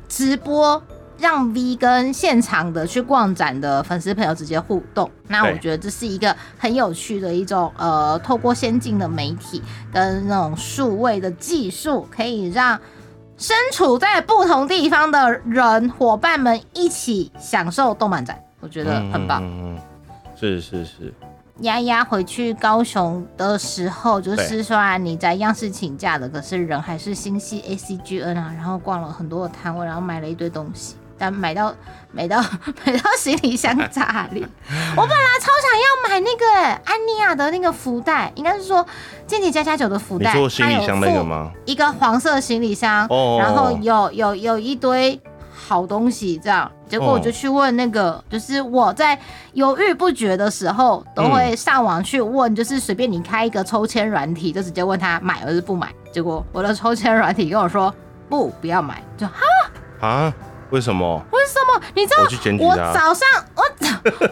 [0.08, 0.82] 直播。
[1.18, 12.78] 让 V 跟现场的去逛展的粉丝朋友直接互动，那我觉得这是一个很有趣的一种呃，透过先进的媒体跟那种数位的技术，可以让
[13.36, 19.42] 身处在不同地方的人伙伴们一起享受动漫展，我觉得很棒。
[19.42, 19.78] 嗯
[20.38, 21.14] 是是是，
[21.60, 31.74] 丫丫回去高雄的时候，就是虽然你在央视请假的，可是人还是心系 ACGN 啊，然后逛了很多的摊位，然后买了一堆东西，但买到
[32.12, 32.38] 买到
[32.84, 34.42] 买到行李箱炸裂。
[34.96, 38.84] 我本来超想要买那个、欸、安妮亚的那个福袋，应该是说
[39.26, 41.50] 间谍加加酒的福袋，你说行李箱那个吗？
[41.64, 45.20] 一个黄色行李箱，哦然后有有有一堆
[45.54, 46.70] 好东西这样。
[46.88, 49.18] 结果我就哦去问那个，就是我在
[49.54, 55.92] 犹豫不决的时候，都会上网去问，就是随便你开一个抽签软体，就直接问他买还是不买。
[56.12, 57.92] 结果我的抽签软体跟我说
[58.28, 59.34] 不，不要买，就哈，
[60.00, 60.32] 啊？
[60.70, 61.22] 为什么？
[61.32, 61.82] 为什么？
[61.94, 62.70] 你知道我去检举他。
[62.70, 63.88] 我早上我早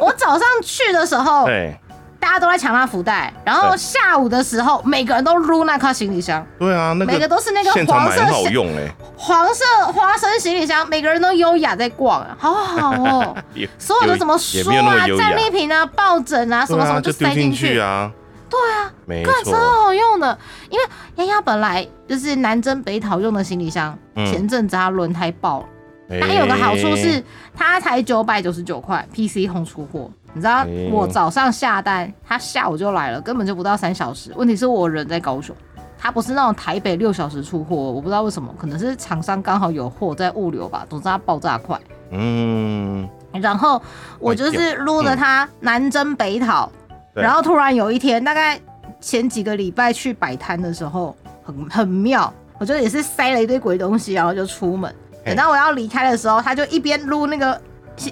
[0.06, 1.76] 我早上去的时候，对
[2.20, 13.36] 大家都在抢那福袋，然后对下午的时候，每个人都撸那颗行李箱，对啊，那每个都是那个现场黄色买很好用哎，黄色花生行李箱，每个人都优雅在逛，好好哦。
[13.52, 17.78] 也所有的什么书没有那啊、么优雅战利品啊、抱枕啊，什么什么就丢塞进进去。
[17.78, 18.10] 啊。
[18.48, 20.38] 对啊，没看超错，好用的。
[20.70, 20.84] 因为
[21.16, 25.66] 丫丫本来就是南征北讨用的行李箱，嗯前阵子它轮胎爆了。
[26.08, 27.22] 哎它有个好处是，
[27.54, 30.10] 它才九百九十九块，PC 红出货。
[30.32, 34.32] 你知道哎我早上下单，它下午就来了，根本就不到三小时。
[34.36, 35.54] 问题是我人在高雄，
[35.96, 40.84] 它不是那种台北六小时出货，我不知道为什么，可能是厂商刚好有货在物流吧。
[40.90, 41.80] 总之它爆炸快。
[42.10, 43.80] 嗯，然后
[44.18, 46.70] 我就是撸着它南征北讨，
[47.14, 48.60] 对然后突然有一天，大概
[49.00, 54.94] 前几个礼拜去摆摊的时候，很很妙，我觉得也是塞了一堆鬼东西，然后就出门。
[55.24, 57.60] 嘿等到我要离开的时候，他就一边撸那个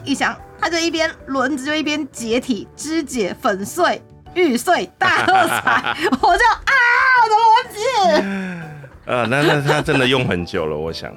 [0.05, 4.03] 一箱，他就一边轮子就一边解体、肢解、粉碎、
[4.35, 6.73] 玉碎、大喝彩， 我就啊，
[7.23, 8.63] 我的轮子！
[9.05, 11.13] 呃，那那他真的用很久了，我想。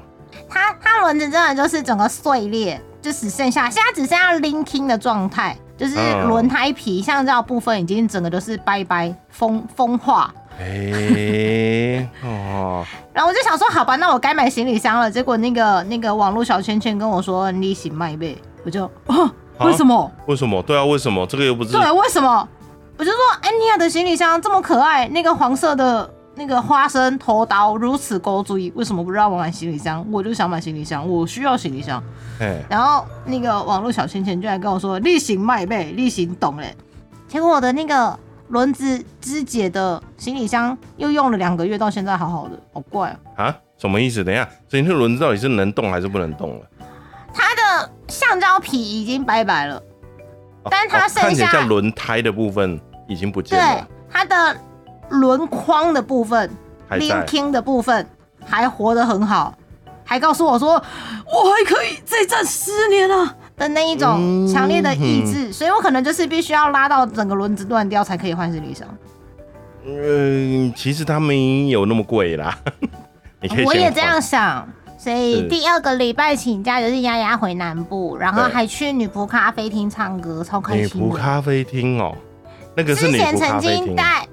[0.50, 15.10] 它它轮子真的就是整个碎裂，就只剩下现在只剩下 linking 的状态，就是嗯轮胎皮像这样部分已经整个都是掰掰风风化，哎，哦，然后我就想说，好吧，那我该买行李箱了。
[15.12, 20.12] 结果那个那个网络小圈圈跟我说你行卖呗，我就哦，为什么？
[20.28, 20.62] 为什么？
[20.62, 21.26] 对啊，为什么？
[21.28, 22.48] 这个又不是对，为什么？
[22.98, 30.06] 我就说安妮亚的行李箱这么可爱，那个黄色的那个花生头刀如此勾注意，为什么不让我买行李箱？
[30.10, 32.02] 我就想买行李箱，我需要行李箱。
[32.39, 36.74] 哎，然后那个网络小圈圈就来跟我说例行卖呗，例行懂嘞。
[37.28, 38.18] 结果我的那个
[38.50, 43.46] 轮子肢解的行李箱又用了两个月，到现在好好的，好怪啊！
[43.46, 44.24] 啊，什么意思？
[44.24, 46.66] 等一下，所以那个轮子到底是能动还是不能动了？
[47.34, 49.82] 它的橡胶皮已经拜拜了，
[50.70, 54.58] 但它剩下、来像轮胎的部分已经不见了对了，它的
[55.10, 56.50] 轮框的部分、
[56.90, 58.08] linking 的部分
[58.46, 59.58] 还活得很好，
[60.06, 68.88] 还告诉我说我还可以再战十年啊的那一种嗯强烈的意志，所以我可能就是必须要拉到整个轮子断掉才可以换行李箱。
[69.86, 72.58] 嗯，其实它没有那么贵啦，
[73.65, 74.22] 我也这样。
[74.22, 74.68] 想。
[74.98, 81.15] 所以第二个礼拜请假就是丫丫回南部，然后还去女仆咖啡厅唱歌，超开心女仆。
[81.15, 82.15] 咖啡厅哦，
[82.76, 83.86] 那个是女仆之前曾咖啡厅。
[83.86, 84.28] 经带，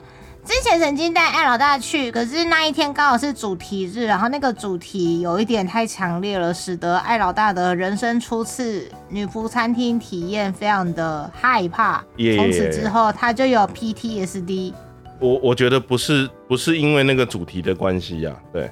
[0.44, 12.04] 之前曾经带艾老大去，可是那一天刚好是主题日，然后那个主题有一点太强烈了，使得艾老大的人生初次女仆餐厅体验非常的害怕。
[12.16, 14.74] 耶从此之后，他就有 PTSD。
[15.20, 18.68] 我我觉得不是不是因为那个主题的关系呀、对，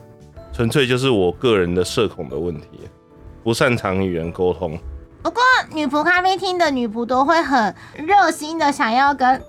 [0.52, 2.66] 纯粹就是我个人的社恐的问题，
[3.44, 4.76] 不擅长与人沟通。
[5.22, 5.40] 不过
[5.72, 9.40] 女仆咖啡厅的女仆都会很热心的想要跟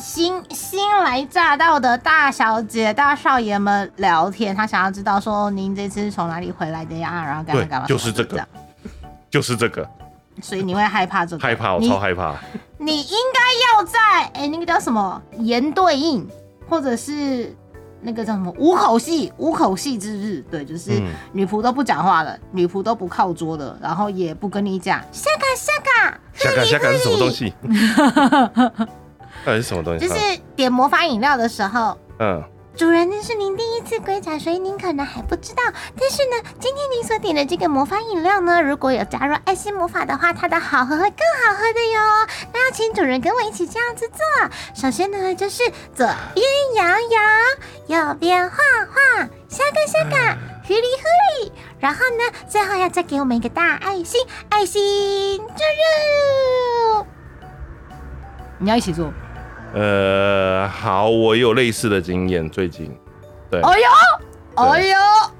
[0.00, 8.48] 新新来乍到的大小姐、大少爷们聊天，他想要知道说您这次是从哪里回来的呀，然后干嘛对干嘛，就是这个。
[9.28, 9.86] 就是这个。
[10.40, 12.34] 所以你会害怕这个，害怕，我超害怕。
[12.78, 14.00] 你应该要在
[14.32, 16.26] 哎、那个叫什么言对应，
[16.66, 17.54] 或者是
[18.00, 21.12] 那个叫什么五口戏五口戏之日，对，就是嗯。
[21.34, 27.52] 女仆都不讲话了，女仆都不靠桌的，然后也不跟你讲下嘎下嘎，下嘎下嘎是什么东西？
[29.44, 30.06] 到底是什么东西？
[30.06, 31.98] 就是点魔法饮料的时候。
[32.18, 32.42] 嗯，
[32.76, 35.62] 主人，这是您第一次归宅，所以您可能还不知道。
[35.98, 42.00] 但是呢，今天您所点的这个魔法饮料呢，如果有加入爱心魔法的话，它的好喝会更好喝的哟。
[42.52, 44.18] 那要请主人跟我一起这样子做。
[44.74, 45.62] 首先呢，就是
[45.94, 51.52] 左边摇摇，右边画画，下个下个，呼哩呼哩。
[51.78, 55.64] 然后呢，最后要再给我们一个大爱心，爱心注
[56.98, 57.06] 入。
[58.58, 59.10] 你要一起做？
[59.74, 62.92] 呃，好，我有类似的经验，最近，
[63.50, 64.96] 对，哎呦，哎呦，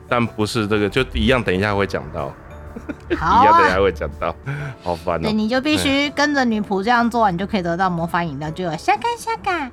[0.09, 2.33] 但不是这个，就一样，等一下会讲到，
[3.19, 3.75] 好一样，等一啊。
[3.75, 4.35] 下会讲到，
[4.83, 5.33] 好烦对，哦。
[5.35, 9.71] 你就必须跟着女仆这样做，你就可以得到魔法饮料，就有下嘎下嘎，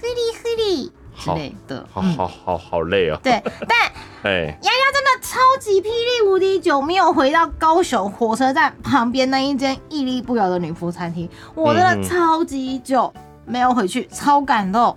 [0.00, 0.92] 呼哩呼哩。
[1.16, 1.84] 之好类的。
[1.92, 2.14] 好嗯。
[2.16, 3.18] 好好好累哦。
[3.20, 3.76] 对， 但
[4.22, 12.00] 哎，丫丫真的超级霹雳无敌久没有回到高雄火车站旁边那一间屹立不摇的女仆餐厅，我真嗯。
[12.00, 13.12] 的超级久
[13.48, 14.96] 没有回去，超感动。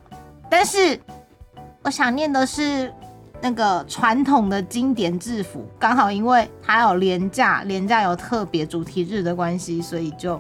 [0.50, 1.00] 但是
[1.84, 2.94] 我想念的是
[3.42, 10.40] 那个传统的经典制服，刚好因为它有廉价，廉价有特别主题日的关系，所以就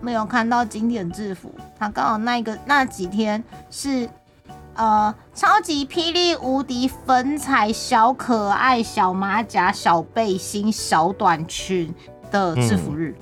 [0.00, 1.50] 没有看到经典制服。
[1.78, 4.08] 它刚好那个那几天是
[4.74, 11.92] 呃超级霹雳无敌粉彩小可爱小马甲小背心小短裙
[12.30, 13.16] 的制服日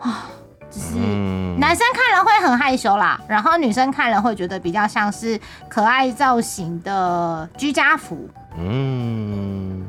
[0.00, 0.28] 啊、
[0.72, 0.94] 只是。
[0.96, 9.84] 嗯男生看了会很害羞啦，然后女生看了会觉得比较像是可爱造型的居家服，嗯，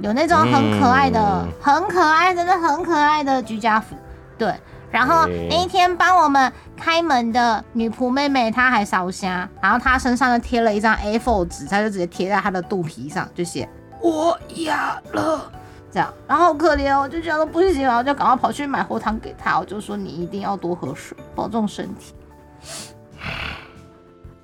[0.00, 3.94] 有那种很可爱的、嗯很可爱，真的很可爱的居家服。
[4.36, 4.52] 对，
[4.90, 13.68] 然后那一天帮我们开门的女仆妹妹，她还烧香，然后她身上就贴了一张 A4 纸，她就直接贴在她的肚皮上，就写
[14.00, 15.52] 我哑了。
[15.92, 22.14] 这样，然后好可怜哦，我就觉得不行，然后就赶快跑去买喉糖给他，我就说你一定要多喝水，保重身体。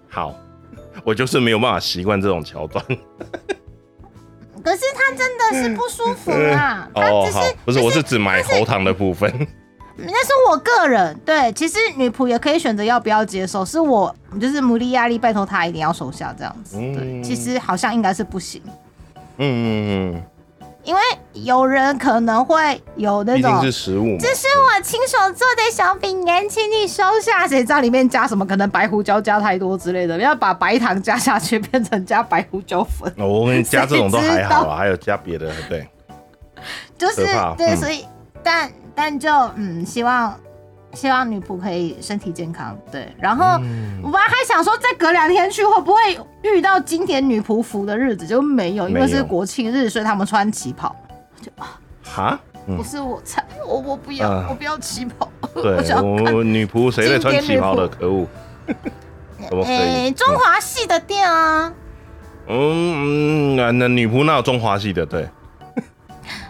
[0.09, 0.35] 好，
[1.05, 2.85] 我就是没有办法习惯这种桥段。
[4.63, 9.33] 可是他真的是不舒服啦，她哦，只是好，不是，我是指买喉糖的部分。
[9.97, 16.77] 那是我个人对，其实女仆也可以选择要不要接受，是我就是母力压力，拜托她一定要收下这样子。
[16.77, 18.61] 对，嗯其实好像应该是不行，
[19.39, 20.23] 嗯嗯嗯，
[20.89, 21.01] 因为
[21.35, 24.17] 有人可能会有那种是食物嘛。
[24.19, 27.47] 这是我亲手做的小饼干，请你收下。
[27.47, 28.47] 谁知道里面加什么？
[28.47, 35.87] 可能白胡椒加太多之类的，要把白糖加下去，变成加白胡椒粉，哦我跟你加这种都还好啊，还有加别的，对，
[36.97, 37.17] 就是
[37.59, 38.07] 对，嗯所以
[38.43, 40.35] 但但就嗯，希望
[40.95, 42.77] 希望女仆可以身体健康。
[42.91, 50.95] 对，然后嗯我本来还想说再隔两天去会不会遇到经典女仆服的日子，就没有，因为是国庆日，所以他们穿旗袍。
[51.41, 55.31] 就啊哈，嗯不是我猜，我我不要，啊我不要旗袍。
[55.55, 57.87] 对我我女仆谁在穿旗袍的？
[57.87, 58.27] 可恶！
[59.49, 61.73] 怎么可以诶中华系的店啊，
[62.49, 65.07] 嗯嗯，那那女仆那有中华系的？
[65.07, 65.29] 对，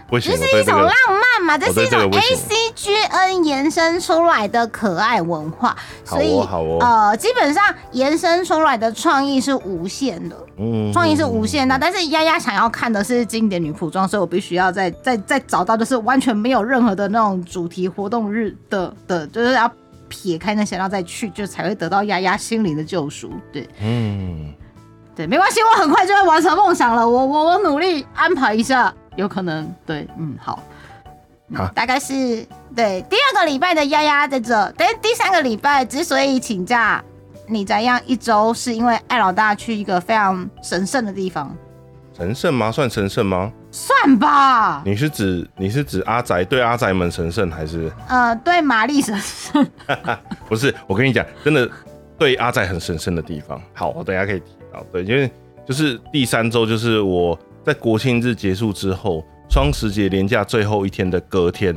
[0.09, 10.35] 不行，这是一种浪漫嘛，这是一种 A 行 C G N 延伸出来的可爱文化，所以哦好哦呃，基本上延伸出来的创意是无限的。
[10.57, 19.71] 嗯创意是无限的，但是丫丫想要看的是经典女仆装，所以我必须要再再再找到，就是完全没有任何的那种主题活动日的的，就是要
[20.07, 23.31] 撇开那些，然后再去，就才会得到丫丫心灵的救赎。
[23.53, 24.51] 对嗯，
[25.15, 30.63] 对，没关系，我很快就会完成梦想了，我我我努力安排一下，有可能对，嗯，好。
[31.51, 32.13] 嗯好大概是
[32.75, 37.03] 对第二个礼拜的丫丫在这，但是第三个礼拜之所以请假，
[37.47, 41.51] 你这样一周，是因为艾老大去一个非常神圣的地方。
[42.15, 42.71] 神圣吗？
[42.71, 43.51] 算神圣吗？
[43.71, 49.67] 算吧，你是指你是指阿宅对阿宅们神圣，还是呃，对玛丽神圣，
[50.47, 50.71] 不是？
[50.85, 51.67] 我跟你讲，真的
[52.15, 53.59] 对阿宅很神圣的地方。
[53.73, 54.85] 好，我等一下可以提到。
[54.91, 55.31] 对，因为
[55.65, 57.35] 就是第三周，就是我
[57.69, 61.71] 在国庆日结束之后，双十节连假最后一天的隔天，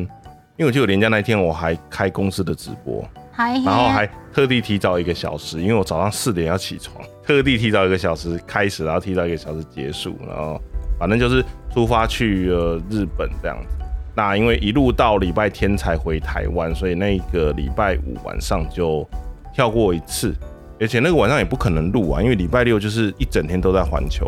[0.57, 10.59] 因为我记得我连假那一天我还开公司的直播，然后还特地提早一个小时，因为我早上四点要起床，特地提早一个小时开始，然后提早一个小时结束，然后
[10.99, 13.77] 反正就是出发去呃日本这样子。
[14.17, 19.07] 那因为一路到礼拜天才回台湾，所以那个礼拜五晚上就
[19.53, 20.35] 跳过一次，
[20.81, 24.27] 而且那个晚上也不可能录啊，因为礼拜六就是一整天都在环球，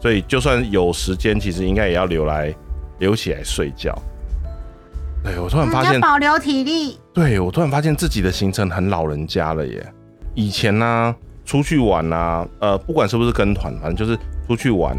[0.00, 2.54] 所以就算有时间，其实应该也要留来
[2.98, 3.96] 留起来睡觉。
[5.24, 9.84] 对我突然发现，保留体力，对我突然发现自己的行程很老人家了耶。
[10.34, 14.96] 以前呢、出去玩啊，呃，不管是不是跟团，反正就是出去玩，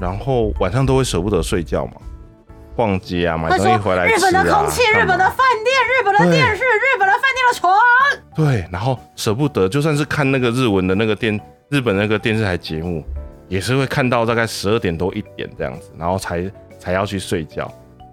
[0.00, 1.92] 然后晚上都会舍不得睡觉嘛，
[2.74, 4.06] 逛街啊，买东西回来。
[4.06, 7.76] 日本的空气、日本的饭店、日本的对电视、日本的饭店的床，
[8.34, 11.38] 对，然后舍不得，就算是看那个日文的那个电
[11.68, 13.04] 日本那个电视台节目，
[13.48, 17.70] 也是会看到大概十二点多一点这样子，然后才才要去睡觉。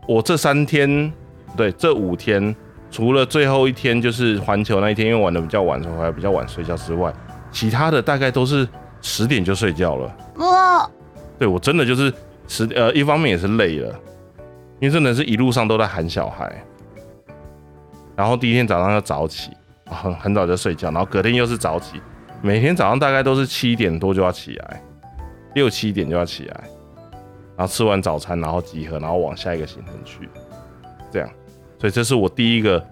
[0.07, 1.11] 我这三天，
[1.57, 2.55] 对，这五天，
[2.89, 7.13] 除了最后一天就是环球那一天，因为玩的比较晚，所以还比较晚睡觉之外，
[7.51, 8.67] 其他的大概都是
[9.01, 10.15] 十点就睡觉了。
[10.35, 10.91] 我
[11.37, 12.13] 对我真的就是
[12.47, 13.89] 十呃，一方面也是累了，
[14.79, 16.63] 因为真的是一路上都在喊小孩，
[18.15, 19.51] 然后第一天早上要早起，
[19.85, 21.99] 很很早就睡觉，然后隔天又是早起，
[22.41, 24.81] 每天早上大概都是七点多就要起来，
[25.55, 26.63] 六七点就要起来，
[27.57, 30.29] 然后吃完早餐，然后集合，然后往下一个行程去，
[31.11, 31.27] 这样，
[31.79, 32.85] 所以这是我第一个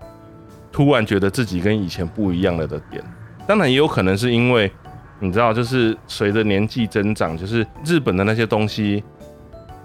[0.72, 3.03] 突然觉得自己跟以前不一样了的点。
[3.45, 4.72] 当然也有可能是因为
[5.20, 9.03] 你知道，就是随着年纪增长，就是日本的那些东西，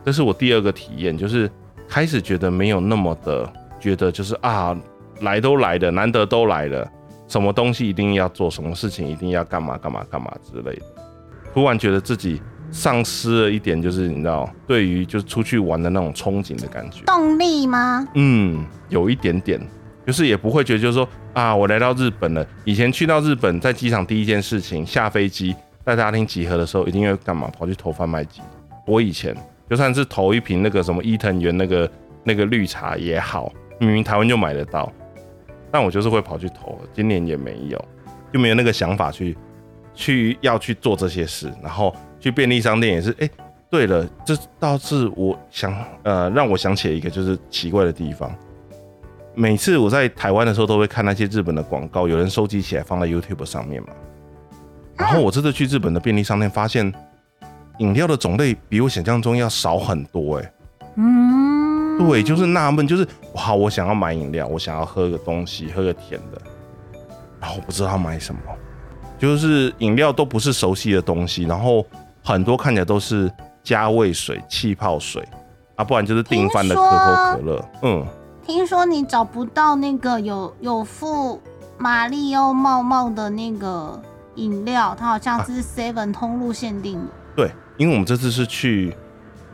[0.05, 1.51] 这是我第二个体验，就是
[1.89, 4.79] 开始觉得没有那么的觉得就是啊，
[5.21, 6.89] 来都来了，难得都来了，
[7.27, 10.83] 什么东西一定要做，什么事情一定要干嘛干嘛干嘛之类的，
[11.53, 12.41] 突然觉得自己
[12.71, 17.03] 丧失了一点，就是你知道，对于就是出去玩的那种憧憬的感觉。
[17.05, 18.07] 动力吗？
[18.15, 19.61] 嗯，有一点点，
[20.07, 22.47] 就是也不会觉得就是说啊，我来到日本了。
[22.65, 25.55] 以前去到日本，在机场第一件事情，下飞机
[25.85, 27.51] 在大厅集合的时候，一定要干嘛？
[27.59, 28.41] 跑去投贩卖机。
[28.87, 29.35] 我以前
[29.69, 31.91] 就算是投一瓶那个什么伊藤园那个
[32.25, 34.93] 那个绿茶也好，明明台湾就买得到，
[35.71, 36.81] 但我就是会跑去投。
[36.93, 37.85] 今年也没有，
[38.33, 39.37] 就没有那个想法去
[39.95, 41.95] 去要去做这些事，然后
[42.29, 43.31] 去便利商店也是，哎、
[43.71, 48.31] 对了，这倒是我想呃让我想起了一个就是奇怪的地方。
[49.35, 53.89] 每次我在台湾的时候，都会看那些日本的广告，有人收集起来放在 YouTube 上面嘛。
[54.95, 56.93] 然后我这次去日本的便利商店，发现
[57.79, 60.53] 饮料的种类比我想象中要少很多、哎，
[60.97, 66.43] 嗯，对，就是纳闷，就是好，我想要买饮料，我想要喝个东西，喝个甜的，
[67.41, 68.41] 然后我不知道买什么，
[69.19, 71.87] 就是饮料都不是熟悉的东西，然后
[72.29, 75.27] 很多看起来都是加味水、气泡水
[75.77, 78.07] 啊，不然就是定番的可口可乐，嗯。
[78.47, 81.41] 听说你找不到那个有有附
[81.79, 83.99] 马里奥帽帽的那个
[84.35, 87.07] 饮料，它好像是 Seven 通路限定的。
[87.35, 88.95] 对，因为我们这次是去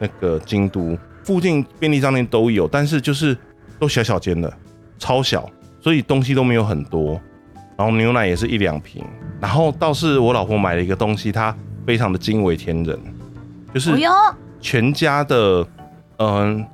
[0.01, 3.37] 那个京都附近便利商店都有，但是就是
[3.79, 4.53] 都小小间的，
[4.99, 5.49] 超小，
[5.81, 7.21] 所以东西都没有很多。
[7.77, 9.05] 然后牛奶也是一两瓶，
[9.41, 11.55] 然后倒是我老婆买了一个东西，它
[11.87, 12.99] 非常的惊为天人，
[13.73, 13.93] 就是
[14.61, 15.67] 全家的，
[16.19, 16.65] 嗯、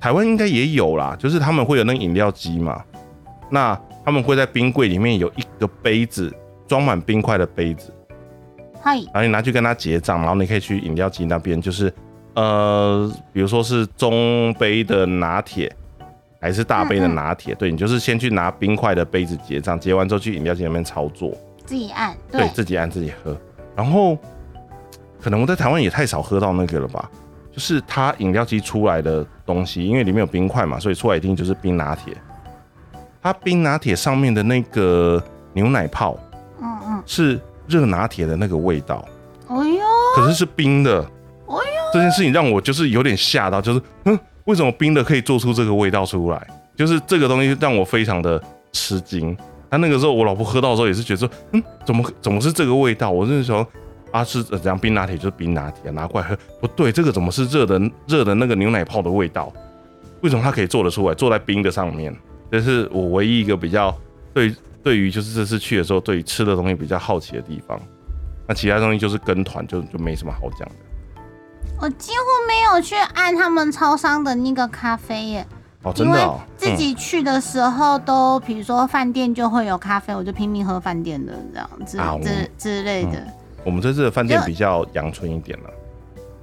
[0.00, 2.82] 台湾应该也有啦，就是他们会有那个饮料机嘛。
[3.50, 6.34] 那他们会在冰柜里面有一个杯子
[6.66, 7.92] 装满冰块的杯子，
[8.82, 11.92] 嗨，然后你拿去跟他结账，然后你可以去饮料机那边，就是
[12.34, 15.70] 呃，比如说是中杯的拿铁
[16.40, 23.36] 还是大杯的拿铁，对你就是先去拿冰块的杯子结账，结完之后去饮料机那边操作，自己按，对自己按自己喝，
[23.76, 24.18] 然后
[25.24, 27.10] 可能我在台湾也太少喝到那个了吧。
[27.50, 32.12] 就是它饮料机出来的东西，因为里面有冰块嘛，所以出来一定就是冰拿铁。
[33.22, 35.22] 它冰拿铁上面的那个
[35.54, 36.18] 牛奶泡，
[36.60, 39.02] 嗯嗯，是热拿铁的那个味道。
[39.48, 39.80] 哎呦，
[40.14, 41.00] 可是是冰的。
[41.00, 46.46] 哎呦，这件事情让我就是有点吓到，就是嗯，为什么冰的可以做出这个味道出来？
[46.76, 49.34] 就是这个东西让我非常的吃惊。
[49.70, 53.10] 他那个时候我老婆喝到的时候也是觉得说，嗯，怎么怎么是这个味道？
[53.10, 53.64] 我是说。
[54.14, 59.52] 啊，是怎样冰拿铁就是冰拿铁，拿过来喝不对，这个怎么是热的热的那个牛奶泡的味道？
[60.20, 61.12] 为什么它可以做得出来？
[61.16, 62.16] 坐在冰的上面，
[62.48, 63.92] 这是我唯一一个比较
[64.32, 64.54] 对
[64.84, 67.76] 对于就是这次去的时候对于吃的东西比较好奇的地方。
[68.46, 70.74] 那其他东西就是跟团就就没什么好讲的。
[71.80, 75.46] 我几乎没有去按他们超商的那个咖啡耶，
[75.82, 83.26] 哦，真的，自己去的时候都比如说饭店就会有咖啡，我就拼命喝饭店的这样子之之类的。
[83.64, 85.70] 我们这次的饭店比较阳春一点了，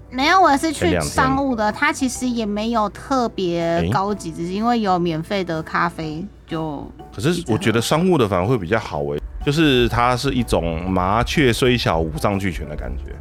[0.09, 6.85] 没有，我是去商务的，它其实也没有特别高级，只是因为有免费的咖啡就。
[7.15, 13.13] 可是我觉得商务的反而会比较好诶，就是它是一种麻雀虽小五脏俱全的感觉，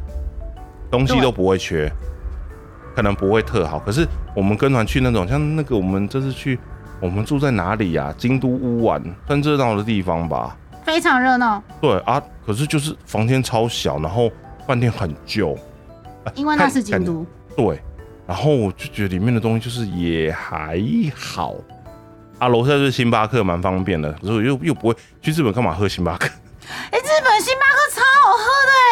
[0.89, 1.91] 东西都不会缺，
[2.95, 3.79] 可能不会特好。
[3.79, 6.59] 可是我们跟团去那种像那个我们这次去，
[6.99, 8.13] 我们住在哪里呀？
[8.17, 10.57] 京都乌丸，算热闹的地方吧。
[10.83, 14.29] 非常热闹，对啊，可是就是房间超小，然后
[14.67, 15.57] 饭店很旧，
[16.35, 17.25] 因为那是京都，
[17.55, 17.81] 对，
[18.27, 20.79] 然后我就觉得里面的东西就是也还
[21.15, 21.53] 好，
[22.39, 26.27] 啊，楼下就是星巴克，蛮方便的，可是我又又不会去日本干嘛喝星巴克？
[26.91, 28.43] 哎，日本星巴克超好喝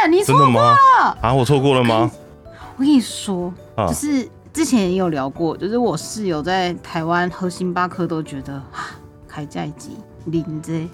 [0.03, 0.77] 的，你错过了
[1.21, 1.33] 啊？
[1.33, 2.11] 我错过了吗？
[2.77, 8.95] 我跟你说，就是之前也有聊过，就是我室友在台湾喝星巴克都觉得啊，
[9.27, 10.71] 开在即零着。
[10.71, 10.87] 对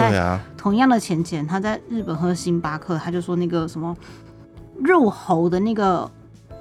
[0.00, 3.96] 啊，同样的钱钱，他在日本喝星巴克，他就说那个什么
[4.78, 6.10] 入喉的那个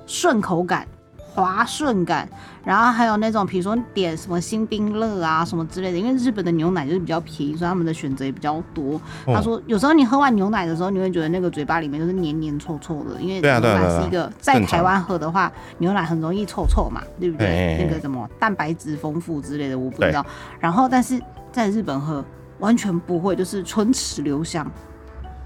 [0.06, 0.88] 顺口感、
[1.34, 2.28] 滑顺感，
[2.66, 9.00] 然后还有那种比如说点什么新冰乐啊什么之类的，因为日本的牛奶就是比较便宜，所以他们的选择也比较多。
[9.26, 17.86] 他说有时候你喝完牛奶的时候，你会觉得那个嘴巴里面就是黏黏臭臭的，因为牛奶是一个在台湾喝的话，牛奶很容易臭臭嘛，对不对？
[17.86, 20.26] 那个什么蛋白质丰富之类的，我不知道。
[20.60, 21.22] 然后但是
[21.52, 22.26] 在日本喝。
[22.60, 24.70] 完全不会，就是唇齿留香，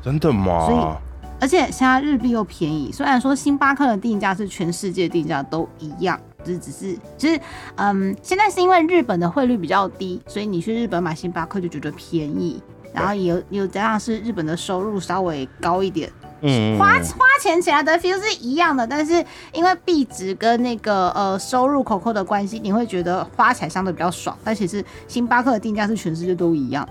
[0.01, 0.66] 真的吗？
[0.66, 2.91] 所以，而且现在日币又便宜。
[2.91, 7.41] 虽然说星巴克的定价是全世界定价都一样，只只是只是，
[7.76, 12.61] 嗯，现在是因为日本的汇率比较低，所以你去日本买星巴克就觉得便宜。
[12.93, 16.07] 然后也有有加上是日本的收入稍微高一点，
[16.44, 24.38] 嗯，花花钱起来的 feel 是一样的，但是因为币值跟那个呃收入口口的关系，你会觉得花起来相对比较爽。
[24.44, 26.88] 但其实星巴克的定价是全世界都一样。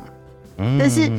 [0.79, 1.11] 但是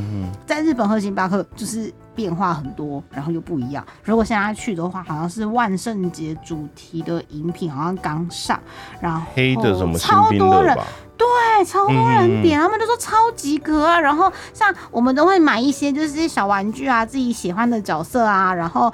[0.46, 3.86] 在日本喝星巴克就是变化很多，然后又不一样。
[4.04, 8.58] 如果现在去的话，好像是万圣节主题的饮品，好像刚上，
[9.02, 10.78] 然后黑的什么超多人，
[11.24, 14.00] 对，超多人点，他们都说超级格啊。
[14.00, 18.94] 然后像我们都会买一些就是小玩具啊，自己喜欢的角色啊，然后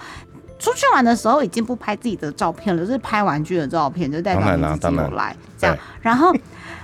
[0.58, 6.34] 出去玩的时候已经不拍自己的照片了，就是拍玩具的照片，就代表你自己有来这样，然后。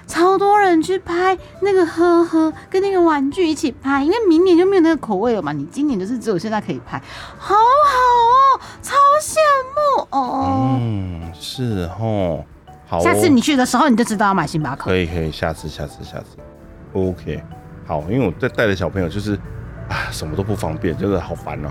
[0.07, 5.51] 超多人去拍那个呵呵，跟那个玩具一起拍，因为明年就没有那个口味了嘛。
[5.51, 7.01] 你今年就是只有现在可以拍，
[7.39, 9.37] 好好哦，超羡
[9.73, 10.77] 慕哦。
[10.79, 12.45] 嗯，是哦，
[12.87, 12.99] 好。
[12.99, 14.85] 下次你去的时候你就知道要买星巴克。
[14.85, 16.37] 可以可以，下次下次下次
[16.93, 17.43] ，OK。
[17.85, 19.33] 好，因为我在带的小朋友就是
[19.89, 21.69] 啊，什么都不方便，就是好烦哦，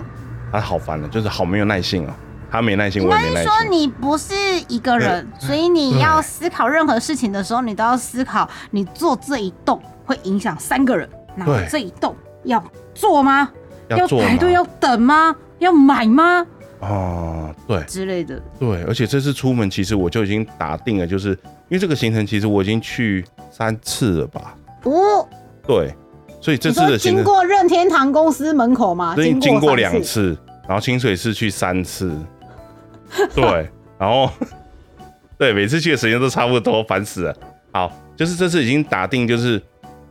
[0.52, 2.12] 啊，好烦了，就是好没有耐性哦。
[2.50, 3.50] 他没耐心，我也没耐心。
[3.50, 4.32] 说你不是
[4.68, 11.08] 一个人，所以你要思考任何事情的时候，你都要思考，你做这一动会影响三个人。
[11.34, 12.62] 那这一动要
[12.94, 13.50] 做吗？
[13.88, 15.34] 要排队要等吗？
[15.58, 16.46] 要买吗？
[16.84, 18.40] 啊，对，之类的。
[18.58, 24.56] 对，而且这次出门，其实我就已经打定了，就是因为这个行程，其实我已经去三次了吧？
[24.84, 25.26] 哦，
[25.66, 25.94] 对，
[26.40, 29.14] 所以这次的行程经过任天堂公司门口嘛？
[29.16, 30.36] 经经过两次，
[30.68, 32.12] 然后清水寺去三次。
[33.34, 33.68] 对，
[33.98, 34.28] 然后
[35.38, 37.36] 对每次去的时间都差不多，烦死了。
[37.72, 39.60] 好，就是这次已经打定，就是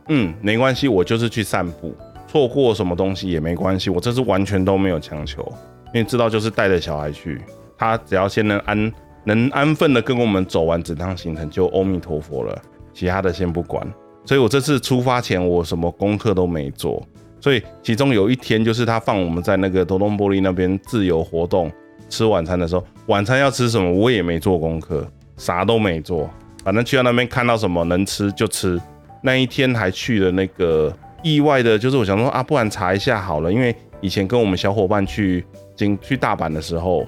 [0.08, 1.94] 嗯，没关系，我就是去散步，
[2.26, 3.90] 错过什么东西也没关系。
[3.90, 5.52] 我这次完全都没有强求，
[5.94, 7.40] 因为知道就是带着小孩去，
[7.78, 8.92] 他只要先能安
[9.22, 12.60] 能安分的跟我们走完整趟行程，就阿弥陀佛了，
[12.92, 13.86] 其他的先不管。
[14.24, 17.00] 所以我这次出发前我什么功课都没做，
[17.40, 21.70] 所以其中有一天就是他放我们在那个东东玻璃那边自由活动
[22.08, 26.28] 吃晚餐的时候，晚餐要吃什么我也没做功课，啥都没做，
[26.64, 28.80] 反正去到那边看到什么能吃就吃。
[29.22, 35.44] 那一天还去了那个意外的，就是我想说啊，不然查一下好了，因为以前跟我们小伙伴去
[35.74, 37.06] 经去大阪的时候，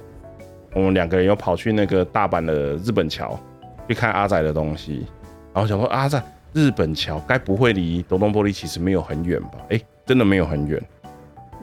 [0.75, 3.39] 我们两个人又跑去那个大阪的日本桥
[3.89, 5.07] 去看阿仔的东西，
[5.53, 9.53] 然后想说阿仔日本桥该不会离东东玻璃其实没有很远吧？
[9.71, 10.83] 哎，真的没有很远，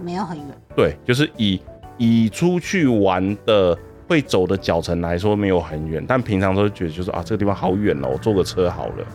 [0.02, 0.48] 没有很远。
[0.76, 1.62] 对，就是以
[1.98, 3.78] 以出去玩的
[4.08, 9.06] 会走的脚程来说没有很远，但平常都觉得就是啊这个地方好远哦，我坐个车好了，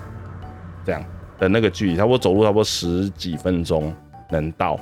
[0.84, 1.04] 这样。
[1.38, 3.94] 的那个距离，差不多走路差不多十几分钟
[4.28, 4.76] 能到，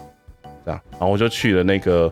[0.64, 2.10] 这样，然后我就去了那个，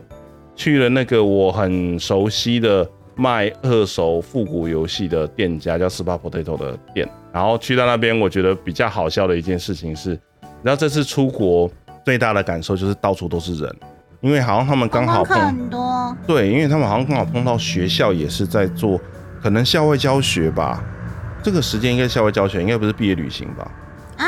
[0.55, 7.07] 去了那个我很熟悉的卖二手复古游戏的店家，叫 Spa Potato 的店。
[7.31, 10.17] 然后去到那边，我觉得比较好笑的一件事情是，
[10.63, 11.69] 然后这次出国
[12.05, 13.75] 最大的感受就是到处都是人，
[14.21, 18.99] 因为好像他们刚好碰很多，对，因为他们好像刚好碰到学校也是在做
[19.41, 20.81] 可能校外教学吧，
[21.43, 23.69] 这个时间应该校外教学，应该不是毕业旅行吧。
[24.17, 24.25] 啊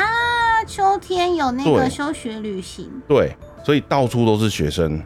[0.66, 5.02] 秋天有那个休学旅行，对，所以到处都是学生，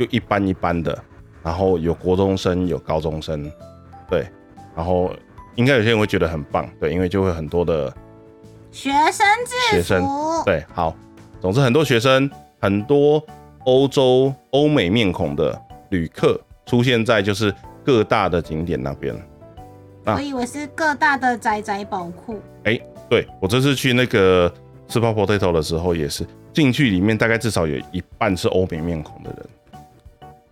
[0.00, 0.98] 就一般一般的，
[1.42, 3.52] 然后有国中生，有高中生，
[4.08, 4.26] 对，
[4.74, 5.14] 然后
[5.56, 7.94] 应该有些人会觉得很棒，对，因为就会很多的
[8.70, 10.96] 学生制服，对，好，
[11.38, 12.30] 总之很多学生，
[12.62, 13.22] 很多
[13.66, 19.14] 欧洲、欧美面孔的旅客出现在就是各大的景点那边，
[20.06, 22.80] 我以为是各大的宅宅宝库，哎，
[23.10, 24.50] 对我这次去那个。
[24.88, 29.48] 吃泡 potato 的时候也是进去里面大概至少有一半是欧美面孔的人，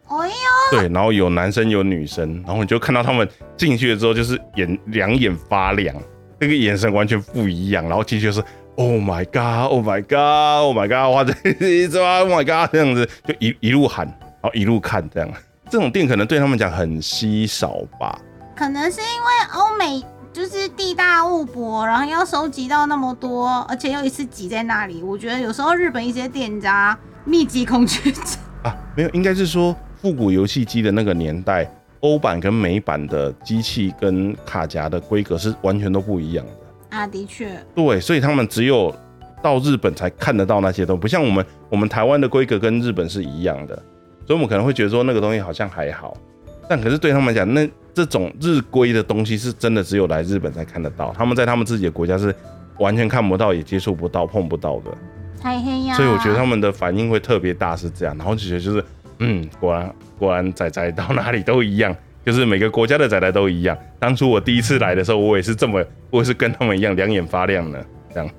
[0.08, 0.34] 哎呦，
[0.70, 5.94] 对，然后有男生有女生，然后你就看到他们进去了之后就是眼两眼发亮，
[6.38, 8.42] 那个眼神完全不一样，然后进去就是
[8.76, 11.24] Oh my God，Oh my God，Oh my God，哇
[11.58, 15.28] 这一抓 Oh my God 这样子就一一路喊，然后一路看这样，
[15.70, 18.18] 这种店可能对他们讲很稀少吧，
[18.56, 20.04] 可能是因为欧美。
[20.30, 25.02] 就是地大物博，然后要收集到那么多，而且又一次挤在那里。
[25.02, 28.22] 我觉得有时候日本一些店家密集恐惧症
[28.62, 31.70] 啊，没有，应该是说复古游戏机的那个年代，
[32.00, 37.06] 欧版跟美版的机器跟卡夹的规格是完全都不一样的啊。
[37.06, 38.94] 的确，对，所以他们只有
[39.42, 43.74] 到日本才看得到那些东西，不像我们，我们台湾的规格跟日本是一样的，
[44.26, 46.16] 所以我们可能会觉得说那个东西好像还好，
[46.68, 47.68] 但可是对他们讲那。
[47.94, 52.32] 这种日规的东西是真的只有来日本才看得到，他们在他们自己的国家是
[52.78, 54.96] 完全看不到、也接触不到、碰不到的。
[55.40, 55.96] 太黑呀！
[55.96, 58.16] 所以我觉得他们的反应会特别大，是这样。
[58.16, 58.84] 然后就觉得就是，
[59.20, 61.94] 嗯，果然果然仔仔到哪里都一样，
[62.24, 63.76] 就是每个国家的仔仔都一样。
[63.98, 67.78] 当初我第一次来的时候，我也是这么，我也是跟他们一样两眼发亮呢
[68.14, 68.30] 这样。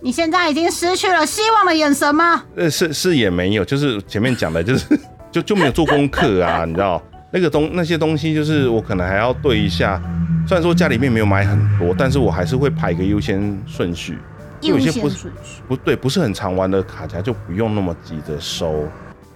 [0.00, 2.44] 你现在已经失去了希望的眼神吗？
[2.54, 5.00] 呃，是是也没有，就是前面讲的，就是
[5.32, 7.02] 就就没有做功课啊，你知道。
[7.30, 10.00] 那个东那些东西，就是我可能还要对一下。
[10.46, 14.16] 虽然说家里面没有买很多，但是我还是会排个优先顺序。
[14.62, 15.28] 优先顺序
[15.68, 18.88] 不对，不是很常玩的卡夹就不用那么急着收。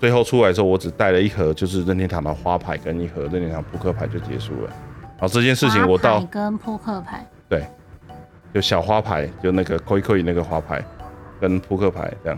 [0.02, 4.68] 最后出来之后，我只带了一盒，就是任天堂的花牌跟一盒任天堂扑克牌就结束了。
[5.10, 7.64] 然后这件事情我到跟扑克牌对，
[8.52, 10.84] 就小花牌，就那个可以可以那个花牌
[11.40, 12.36] 跟扑克牌这样。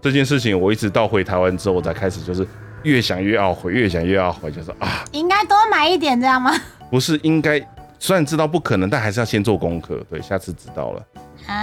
[0.00, 2.46] 这件事情我一直到回台湾之后，我才开始就是。
[2.84, 6.50] 越想越懊悔，越想越懊悔，就是啊，应该多买一点，这样吗？
[6.90, 7.64] 不是，应该
[8.00, 10.04] 虽然知道不可能，但还是要先做功课。
[10.10, 11.06] 对，下次知道了。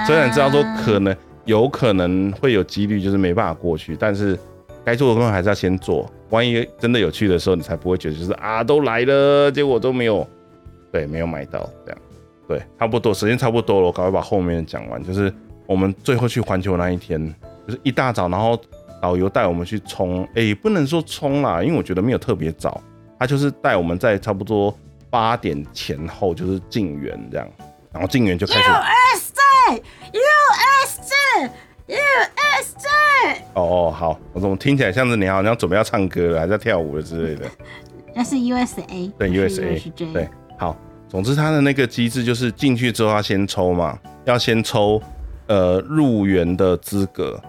[0.08, 4.40] 虽然知道说可能有可能会有几率，就是没办法过去，但是
[4.90, 6.12] 该做的功课还是要先做。
[6.30, 10.28] 万一真的有去的时候，你才不会觉得就是啊，都来了，结果都没有，
[10.92, 12.02] 对，没有买到这样。
[12.48, 15.04] 对，差不多时间差不多了，我赶快把后面讲完。
[15.04, 15.34] 就是
[15.68, 17.24] 我们最后去环球那一天，
[17.68, 18.60] 就是一大早，然后。
[19.02, 22.84] 导游带我们去冲，哎，不能说冲啦，因为我觉得没有特别早，
[23.18, 24.78] 他就是带我们在差不多
[25.10, 27.50] 八点前后就是进园这样，
[27.94, 28.70] 然后进园就开始。
[28.70, 29.76] U S J
[30.12, 30.22] U
[30.84, 31.50] S J
[31.90, 31.98] U
[32.62, 33.42] S J。
[33.56, 37.46] 哦哦，好，我怎么听起来像是你好像准备要唱歌了，还在跳舞了之类的。
[38.14, 39.12] 那是 U S A。
[39.18, 39.80] 对 U S A。
[40.14, 40.78] 对，好，
[41.08, 45.02] 总之他的那个机制就是进去之后要先抽嘛，要先抽
[45.48, 47.42] 呃入园的资格。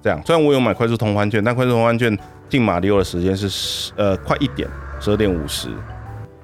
[0.00, 2.16] 这样，虽然我有买快速通关券，但快速通关券
[2.48, 4.68] 进马里奥的时间是十呃快一点，
[5.00, 5.68] 十二点五十，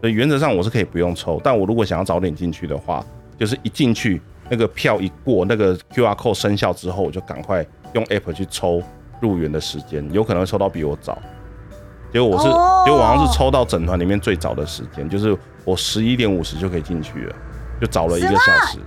[0.01, 1.41] 所以原则上我是可以不用抽。
[1.45, 3.05] 但我如果想要早点进去的话，
[3.39, 4.21] 就是一进去
[4.51, 8.83] 那个票一过，那个 Q R code 生效之后，我就赶快用 App 去抽
[9.21, 11.17] 入园的时间，有可能会抽到比我早。
[12.13, 12.45] 结果我是，
[12.85, 15.35] 结果我好像是抽到整团里面最早的时间，就是
[15.65, 17.35] 我十一点五十就可以进去了，
[17.81, 18.79] 就早了一个小时。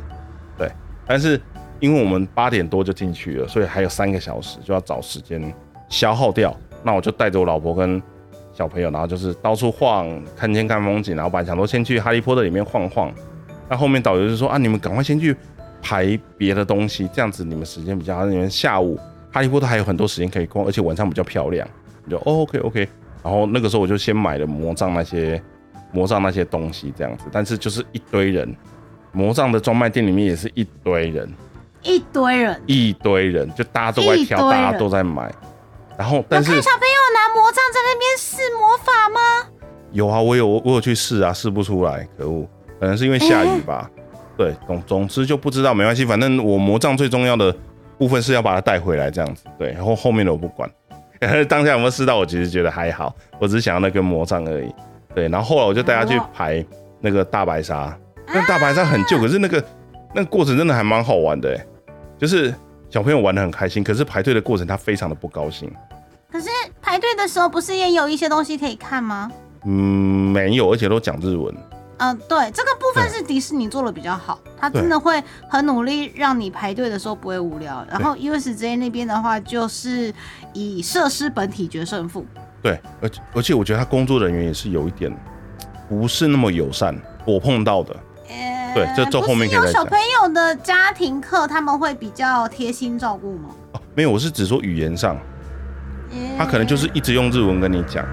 [0.57, 0.71] 对，
[1.07, 1.41] 但是。
[1.79, 5.53] 因为我们八点多就进去了，所以还有三个小时就要找时间
[5.89, 6.55] 消耗掉。
[6.81, 8.01] 那我就带着我老婆跟
[8.53, 11.13] 小朋友，然后就是到处晃，看天看风景。
[11.13, 13.11] 然后本来想说先去哈利波特里面晃晃，
[13.73, 15.35] 那后面导游就说啊，你们赶快先去
[15.81, 18.23] 排别的东西，这样子你们时间比较好。
[18.27, 18.99] 你们下午
[19.31, 21.67] 哈利波特还有很多时间可以逛，而且晚上比较漂亮。
[22.05, 22.87] 你就哦 OK OK。
[23.23, 25.41] 然后那个时候我就先买了魔杖那些
[25.91, 28.55] 魔杖那些东西这样子，但是就是一堆人，
[29.11, 31.33] 魔杖的专卖店里面也是一堆人。
[31.81, 35.33] 一堆人，一堆人，就大家都在挑，大家都在买。
[35.97, 39.49] 然后，但是小朋友拿魔杖在那边试魔法吗？
[39.91, 42.47] 有啊，我有我有去试啊，试不出来，可恶，
[42.83, 43.89] 可能是因为下雨吧。
[44.35, 47.55] 对，总总之就不知道，没关系，反正我魔杖最重要的
[47.97, 49.45] 部分是要把它带回来，这样子。
[49.57, 50.69] 对，然后后面的我不管。
[51.47, 52.17] 当下有没有试到？
[52.17, 54.69] 我其实觉得还好，我只是想要那根魔杖而已。
[55.15, 56.65] 对，然后后来我就带他去排
[56.99, 59.63] 那个大白鲨，那大白鲨很旧，可是那个
[60.13, 61.57] 那个过程真的还蛮好玩的，
[62.17, 62.53] 就是
[62.89, 65.71] 小朋友玩的很开心，可是排队的过程他非常的不高兴。
[66.29, 66.49] 可是
[66.81, 69.31] 排队的时候不是也有一些东西可以看吗？
[69.63, 71.55] 嗯，没有，而且都讲日文。
[72.03, 77.85] 嗯，对，这个部分是迪士尼做的比较好，他真的会很努力让你排队的时候不会无聊。
[77.89, 80.13] 然后 USJ 那边的话，就是
[80.51, 82.25] 以设施本体决胜负。
[82.61, 85.09] 对，而且而且我觉得他工作人员也是有一点
[85.87, 86.93] 不是那么友善，
[87.25, 87.95] 我碰到的。
[88.73, 93.49] 对，这这后面可以有小朋友的家庭课，他们会比较贴心照顾吗？
[93.71, 95.15] 哦，没有，我是只说语言上，
[96.37, 98.03] 他可能就是一直用日文跟你讲，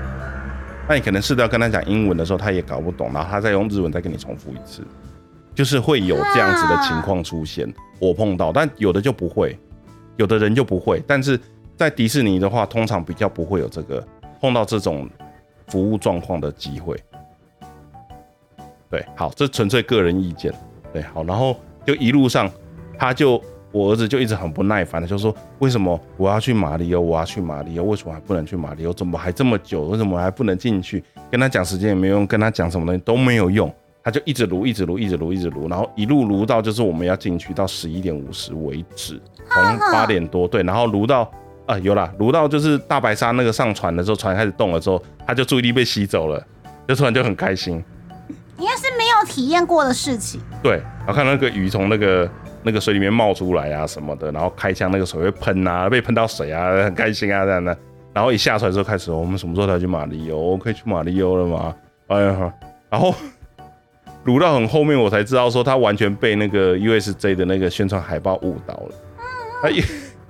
[0.90, 4.82] 那你可能试着要跟他讲英文的时候，他也搞不懂，然后他再用日文再跟你重复一次，
[5.54, 7.72] 就是会有这样子的情况出现。
[8.00, 9.56] 我碰到，但有的就不会，
[10.16, 11.00] 有的人就不会。
[11.06, 11.38] 但是
[11.76, 14.04] 在迪士尼的话，通常比较不会有这个
[14.40, 15.08] 碰到这种
[15.68, 17.00] 服务状况的机会。
[18.90, 20.52] 对，好，这纯粹个人意见。
[20.92, 21.54] 对，好，然后
[21.86, 22.50] 就一路上，
[22.98, 23.40] 他就
[23.72, 28.92] 我儿子就一直很不耐烦的，就说为什么我要去马里奥，我要去马里奥，为什么还不能去马里奥？
[28.92, 29.82] 怎么还这么久？
[29.82, 31.02] 为什么还不能进去？
[31.30, 41.30] 跟他讲时间也没用，跟他讲什么东西都没有用，他就一直撸，一直撸，一直撸，一直撸，然后一路撸到就是我们要进去到十一点五十为止，从八点多对，然后撸到
[41.66, 46.44] 啊有啦，撸到就是大白鲨那个上船的时候，船开始动了之后，他就注意力被吸走了，
[46.88, 47.82] 就突然就很开心。
[48.58, 50.38] 应该是没有体验过的事情。
[50.62, 52.30] 对，然后看到那个鱼从那个
[52.62, 57.76] 那个水里面冒出来啊什么的，然后开枪那个水会喷啊，被喷到水啊，很开心啊这样的。
[58.12, 60.56] 然后一下船之后开始，我们什么时候才去马里欧？
[60.56, 61.74] 可以去马里欧了吗？
[62.08, 62.52] 哎呀，
[62.90, 63.14] 然后
[64.24, 68.94] 撸到很后面，我才知道说他完全被那个 USJ 的那个宣传海报误导了。
[69.62, 69.82] 啊，因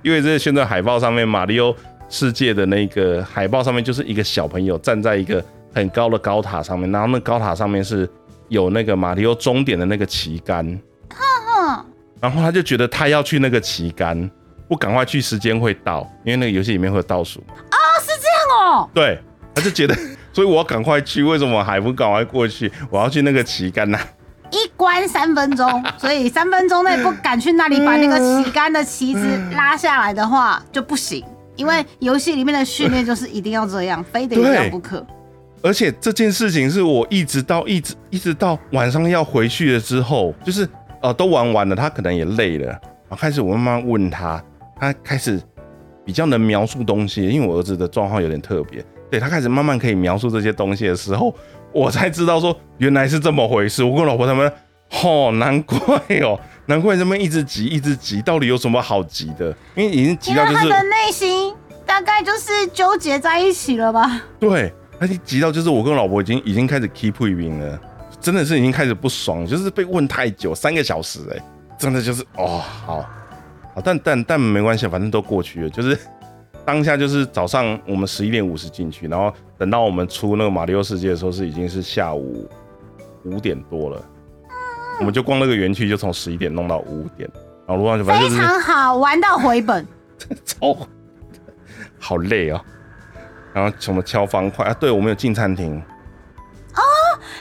[0.03, 1.75] 因为这个宣传海报上面马里欧
[2.07, 8.09] 世界的那个海报上面就是一个小朋友站在一个很高的高塔上面，然后那高塔上面是。
[8.51, 10.77] 有那个马里奥终点的那个旗杆，
[12.21, 14.29] 然后他就觉得他要去那个旗杆，
[14.69, 17.39] 不赶快去时间会到，因为那个游戏里面会有倒数。
[17.39, 18.89] 哦，是这样哦。
[18.93, 19.19] 对，
[19.55, 19.95] 他就觉得，
[20.31, 22.71] 所以我要赶快去，为什么还不赶快过去？
[22.89, 23.99] 我要去那个旗杆呐。
[24.51, 31.23] 一关三分钟，所以三分钟内不敢去那里把那个旗杆的旗子拉下来的话就不行，
[31.55, 35.05] 因为游戏里面的训练就是一定要这样，非得要不可。
[35.63, 40.67] 而且这件事情是我一直到一直一直到晚上要回去了之后，就是
[41.01, 44.43] 呃都玩完了，他可能也累了，然后开始我慢慢问他，
[44.79, 45.41] 他开始
[46.05, 51.33] 比较能描述东西，因为我儿子的状况有点特别，对他开始慢慢可以描述这些东西的时候，
[51.73, 53.83] 我才知道说原来是这么回事。
[53.83, 54.51] 我跟老婆他们，
[55.03, 55.77] 哦，难怪
[56.21, 59.55] 哦， 难怪他们一直急一直急，到底有什么好急的？
[59.75, 61.53] 因为已经急到就是他的内心
[61.85, 64.21] 大概就是纠结在一起了吧？
[64.39, 64.73] 对。
[64.99, 67.81] 他急到就是我跟老婆已经已经开始 keep 配兵了，
[68.21, 71.43] 真的是已经开始不爽，就是被问太久，三个小时哎，
[71.77, 73.01] 真的就是哦好，
[73.73, 75.97] 好但但但没关系，反正都过去了，就是
[76.63, 82.47] 当下就是早上我们十一点五十进去，然后等到我们出那个马里奥世界的时候是已经是下午
[83.25, 84.05] 五点多了，
[84.99, 87.29] 我们就逛那个园区就从十一点弄到五点，
[87.67, 89.85] 然后路上就非常好玩到回本，
[90.45, 90.77] 超
[91.99, 92.63] 好累啊。
[93.53, 94.73] 然后什么敲方块啊？
[94.79, 95.81] 对，我们有进餐厅哦，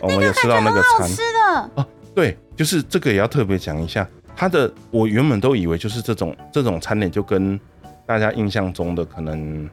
[0.00, 1.86] 我们有吃到那个餐吃的哦。
[2.14, 4.06] 对，就是这个也要特别讲一下。
[4.36, 7.58] 它的我原本都以为就是这种这种餐点，就跟
[8.06, 9.68] 大家印象中的可能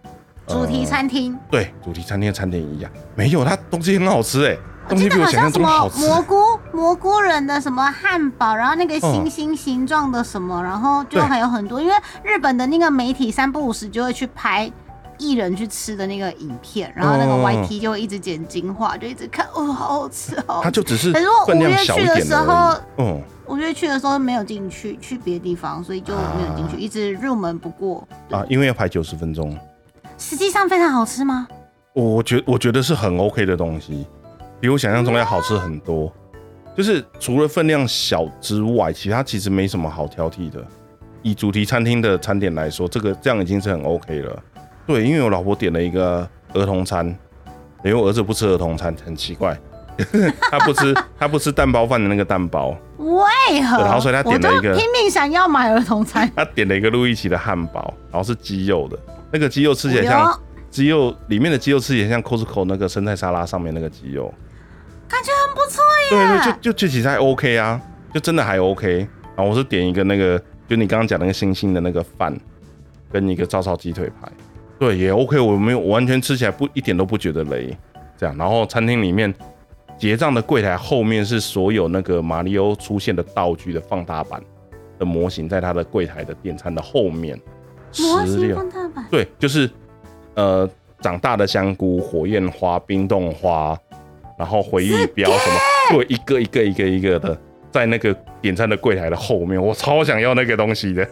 [0.45, 4.57] 主题餐厅对主题餐厅的餐点一样，没有，它东西很好吃哎，
[4.89, 6.05] 东西比我想象中好吃。
[6.05, 6.35] 蘑菇
[6.73, 11.93] 蘑菇人的什么汉堡，然后那个星星形状的什么，然后就还有很多，因为
[12.23, 14.71] 日本的那个媒体三不五时就会去拍。
[15.17, 20.59] 艺人去吃的那个影片，然后那个哦 YT 就会一直剪精华，就一直看，哦，好好吃哦。
[20.63, 22.47] 他就只是可是我分量五月小一去的时点。
[22.97, 28.07] 嗯，五月去的时候没有进去，去别的地方，所以就没有进去，啊一直入门不过。
[28.31, 29.57] 啊，因为要排九十分钟，
[30.17, 31.47] 实际上非常好吃吗？
[31.93, 34.05] 我觉我觉得是很 OK 的东西，
[34.59, 36.11] 比我想象中要好吃很多。
[36.75, 40.63] 就是除了分量小之外，其他其实没什么好挑剔的。
[41.23, 44.43] 以主题餐厅的餐点来说，这个这样已经是很 OK 了。
[44.87, 47.05] 对，因为我老婆点了一个儿童餐，
[47.83, 49.55] 因为我儿子不吃儿童餐，很奇怪，
[50.49, 53.77] 他不吃他不吃蛋包饭的那个蛋包，为何？
[53.79, 58.97] 然后所以他点了一个拼命想要买儿童餐，他点了一个路易奇的汉堡，然后是鸡肉的，
[59.31, 64.33] 那个鸡肉吃起来哎像呦鸡肉里面的鸡肉吃起来像 Costco 那个生菜沙拉上面那个鸡肉。
[65.09, 66.27] 感觉很不错对耶。
[66.27, 67.81] 对，就就就其实还 OK 啊，
[68.13, 69.07] 就真的还 OK。
[69.35, 72.37] 然后我是点一个那个，就你刚刚讲那个星星的那个饭，
[73.09, 74.29] 跟一个照烧鸡腿排，
[74.79, 75.39] 对，也 OK。
[75.39, 77.75] 我没有，我完全吃起来不一点都不觉得雷。
[78.17, 79.31] 这样，然后餐厅里面
[79.97, 84.41] 结账的柜台后面是所有那个马里奥出现的道具的放大版
[84.97, 87.39] 的模型，在它的柜台的点餐的后面，
[87.99, 89.69] 模型放大版，对，就是
[90.33, 90.67] 呃
[90.99, 93.77] 长大的香菇、火焰花、冰冻花，
[94.37, 95.59] 然后回忆标什么，
[96.03, 98.11] 对，一个一个一个一个的，在那个
[98.41, 101.07] 点餐的柜台的后面，我超想要那个东西的，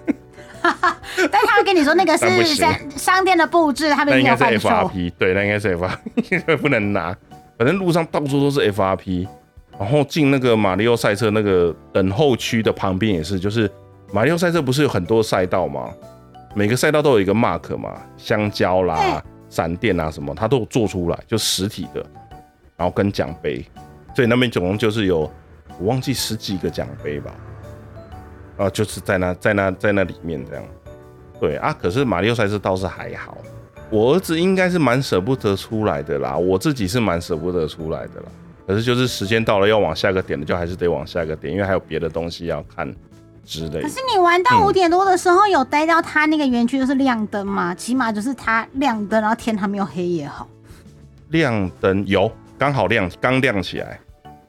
[1.31, 4.59] 但他会跟你说那个 是商商店的布置，他们那应该是。
[4.59, 7.15] FRP，对，那应该是 FRP， 不能拿，
[7.57, 9.27] 反正路上到处都是 FRP，
[9.79, 13.69] 然后进那个马里奥赛车那个等候区的旁边也是，就是
[14.11, 15.89] 马里奥赛车不是有很多赛道吗？
[16.53, 22.05] 每个赛道都有一个 mark 嘛，香蕉啦、闪电啊什么，它都有做出来，就实体的，
[22.77, 23.65] 然后跟奖杯，
[24.15, 25.29] 所以那边总共就是有
[25.79, 27.35] 我忘记十几个奖杯吧，
[28.57, 30.63] 啊，就是在那在那在那里面这样，
[31.39, 33.37] 对啊，可是马里奥赛车倒是还好，
[33.89, 38.27] 我儿子应该是蛮舍不得出来的啦，我自己是蛮舍不得出来的啦。
[38.67, 42.91] 可是就是时间到了要往下个点了，就还是得往下个点，因为还有别的东西要看
[43.45, 43.99] 之类的可是。
[44.11, 47.75] 你玩到嗯五点多的时候，有待到他那个园区就是亮灯嘛？
[47.75, 50.47] 起码就是他亮灯，然后天还没有黑也好。
[51.29, 53.99] 亮灯有刚好亮，刚亮起来，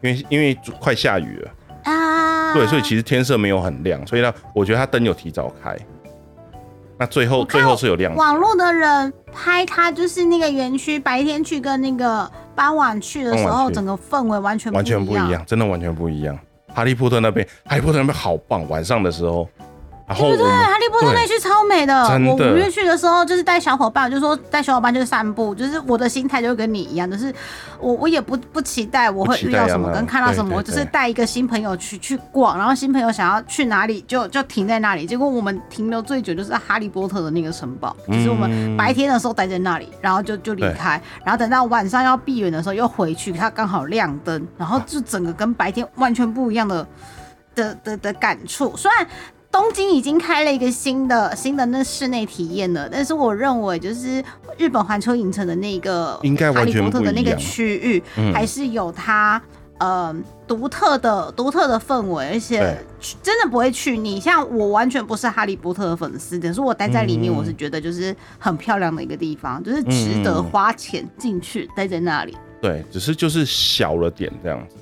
[0.00, 1.50] 因为因为快下雨了，
[1.84, 1.92] 啊，
[2.57, 5.76] 对，所以其实天色没有很亮，所以呢，我觉得它灯有提早开。
[6.98, 16.38] 那最后最后是有亮，网络的人拍他就是那个园区白天去跟那个傍晚去的时候，整个氛围完全完全不一样，真的完全不一样。
[16.72, 19.46] 哈利波特那边，哈利波特那边好棒，晚上的时候，
[20.07, 20.52] 然后对不对？
[20.52, 22.09] 哈利波特那区超美的。
[22.09, 27.34] 真的我五月去的时候，就是带小伙伴，我就说带小伙伴就是散步，就是我的心态就跟你一样，就是
[27.80, 35.04] 我我也不不期待我会遇到什么跟看到什么，我只是带一个新朋友去去逛，然后新朋友想要去哪里就就停在那里。
[35.07, 46.86] 结果我们停留最久就是哈利波特的那个城堡，就是我们白天的时候待在那里，然后就就离开，然后等到晚上要闭园的时候又回去，它刚好亮灯，然后就整个跟白天完全不一样的
[47.54, 48.76] 的的的感触。
[48.76, 49.07] 虽然
[49.57, 54.22] 东京已经开了一个新的新的那室内体验了，但是我认为就是
[54.59, 59.40] 日本环球影城的那个应该哈利波特的那个区域，嗯还是有它。
[59.78, 60.14] 呃，
[60.46, 62.78] 独特的独特的氛围，而且
[63.22, 64.18] 真的不会去你。
[64.18, 72.34] 像我完全不是哈利波特的粉丝，可是我待在里面，嗯我是觉得就是很漂亮的一个地方，就是值得嗯花钱进去待在那里。
[72.59, 74.76] 对，只是就是小了点这样子，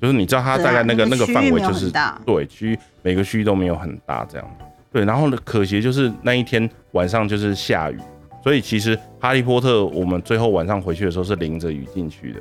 [0.00, 4.56] 就是你知道它大概那个、那个范围就是大对区域每个区域都没有很大这样。
[4.92, 7.98] 对，然后呢，可惜就是那一天晚上就是下雨，
[8.42, 12.40] 所以其实哈利波特我们最后晚上回去的时候是淋着雨进去的。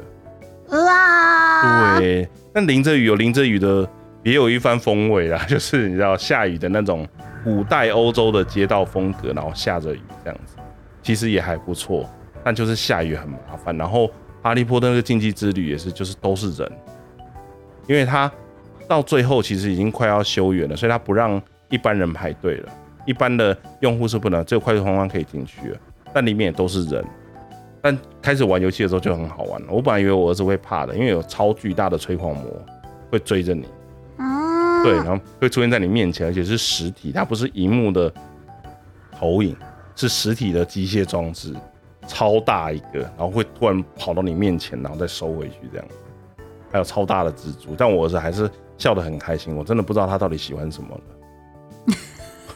[0.84, 3.88] 哇，对，但淋着雨有淋着雨的
[4.22, 7.08] 别有一番风味啦， 就是你知道下雨的那种
[7.44, 10.56] 古代欧洲的街道风格，然后下着雨这样子，
[11.02, 12.10] 其实也还不错。
[12.44, 14.10] 但就是下雨很麻烦，然后
[14.42, 16.72] 哈利波特那个禁忌之旅也是，就是都是人，
[17.90, 18.32] 因为他
[18.88, 22.72] 到最后其实已经快要修园了，所以他不让一般人排队了，
[23.04, 25.78] 一般的用户是不能，只有快速通关可以进去了，
[26.14, 27.04] 但里面也都是人。
[27.82, 29.68] 但开始玩游戏的时候就很好玩了。
[29.72, 32.46] 我本来以为我儿子会怕的，因为有超巨大的催狂魔
[33.10, 33.66] 会追着你，
[34.18, 38.14] 啊，对，然后会出现在你面前，而且是实体，它不是荧幕的
[39.18, 39.56] 投影，
[39.96, 41.56] 是实体的机械装置，
[42.06, 45.88] 超大一个，然后会突然跑到你面前，然后再收回去这样。
[46.72, 49.56] 还有超大的蜘蛛，但我儿子还是笑得很开心。
[49.56, 51.02] 我真的不知道他到底喜欢什么了。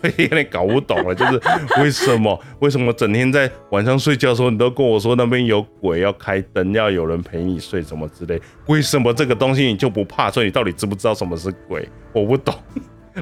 [0.18, 1.42] 有点搞不懂了，就是
[1.80, 8.38] 为什么为什么整天在晚上睡觉的时候，你都跟我说那边有鬼，要开灯，要有人陪你睡什么之类？
[8.68, 10.30] 为什么这个东西你就不怕？
[10.30, 11.88] 所以你到底知不知道什么是鬼？
[12.12, 12.54] 我不懂，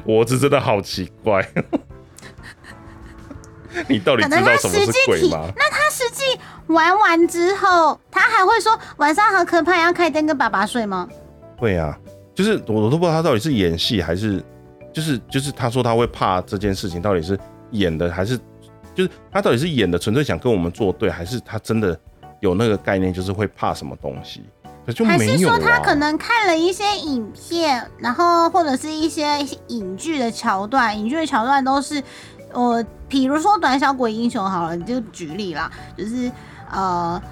[0.04, 1.48] 我儿子真的好奇怪。
[3.88, 5.48] 你到底知道什么是鬼吗？
[5.56, 6.11] 那他实际
[6.72, 11.08] 玩完之后，他还会说晚上好可怕，要开灯跟爸爸睡吗？
[11.58, 11.96] 会啊，
[12.34, 14.42] 就是我我都不知道他到底是演戏还是，
[14.92, 17.38] 就是就是他说他会怕这件事情，到底是
[17.70, 18.36] 演的还是，
[18.94, 21.98] 就是他到底是演的，纯粹想跟我们作对，还是他真的
[22.40, 24.42] 有那个概念，就是会怕什么东西？
[24.84, 25.16] 可就有啊。
[25.18, 32.02] 是说他可能看了一些影片，然后或者是一些影剧的桥段，影剧的桥段都是，
[32.52, 36.28] 我比如说《短小鬼英雄》好了，你就举例啦，就是
[36.72, 37.22] 呃。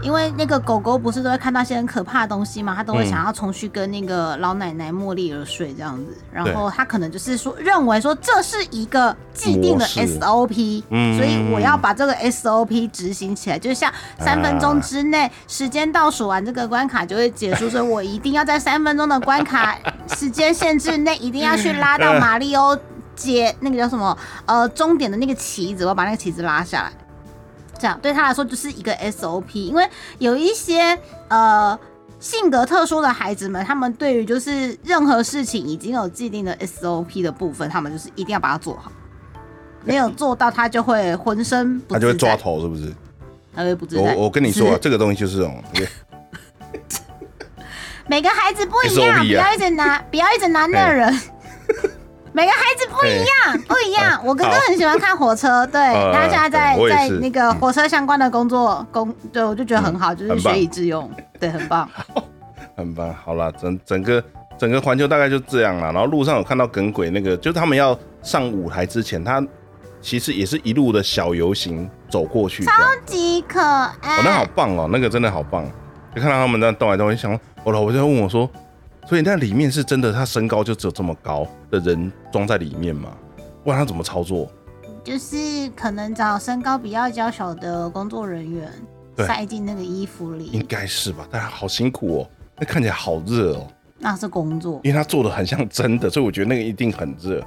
[0.00, 19.76] 因为那个狗狗不是都会看到一些很可怕的东西嘛，它都会嗯想要重去跟那个老奶奶茉莉儿睡这样子，然后它可能就是说认为说这是一个既定的模式 SOP，嗯所以我要把这个 SOP 执行起来，就像三分钟之内时间倒数完这个关卡就会结束，所以我一定要在三分钟的关卡
[20.16, 22.78] 时间限制内，一定要去拉到马里欧
[23.16, 24.16] 接那个叫什么
[24.46, 26.92] 呃终点的那个旗子，我要把那个旗子拉下来。
[27.78, 30.98] 这样对他来说就是一个 SOP，因为有一些
[31.28, 31.78] 呃
[32.18, 38.90] 性格特殊的孩子们，他们对于就是任何事情已经有既定的 SOP 的部分，他们就是一定要把它做好，
[39.84, 42.92] 没有做到他就会浑身不自在，他就会抓头，是不是？
[43.54, 44.14] 他会不自在。
[44.14, 45.62] 我我跟你说啊，这个东西就是这种，
[48.08, 51.20] 每个孩子不一样，啊不要一直拿，不要一直拿那人。
[52.38, 54.22] 每个孩子不一样，不一样。
[54.24, 61.10] 我哥哥很喜欢看火车，对呃他现在在在那个火车相关的工作工，对我就觉得很好，就是学以致用，
[61.40, 61.90] 对，很棒。
[62.76, 63.12] 很棒。
[63.12, 64.22] 好了，整整个
[64.56, 65.92] 整个环球大概就这样了。
[65.92, 69.44] 然后路上有看到耿鬼那个，就是他们要上舞台之前，他
[70.00, 72.80] 其实也是一路的小游行走过去，这样。
[73.04, 74.18] 极可爱。
[74.18, 75.68] 哦，那好棒哦，那个真的好棒。
[76.14, 78.48] 就看到他们在动来动去，想我老婆就在问我说，
[79.08, 83.16] 所以那里面是真的，他身高就只有这么高的人装在里面吗？
[83.64, 84.50] 不然他怎么操作？
[85.02, 88.70] 就是可能找身高比较娇小的工作人员
[89.16, 93.66] 塞进那个衣服里应，该是吧，但好辛苦哦，那看起来好热哦，
[93.98, 94.78] 那是工作。
[94.84, 97.40] 因为他做的很像真的，所以我觉得那个一定很热。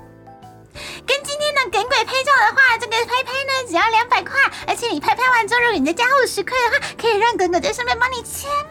[1.05, 4.33] 跟今天的耿鬼拍照的话，这个拍拍呢只要两百块，
[4.65, 8.70] 而且你拍拍完之后，如果你再加五十块的话，可以让耿鬼在上面帮你签名。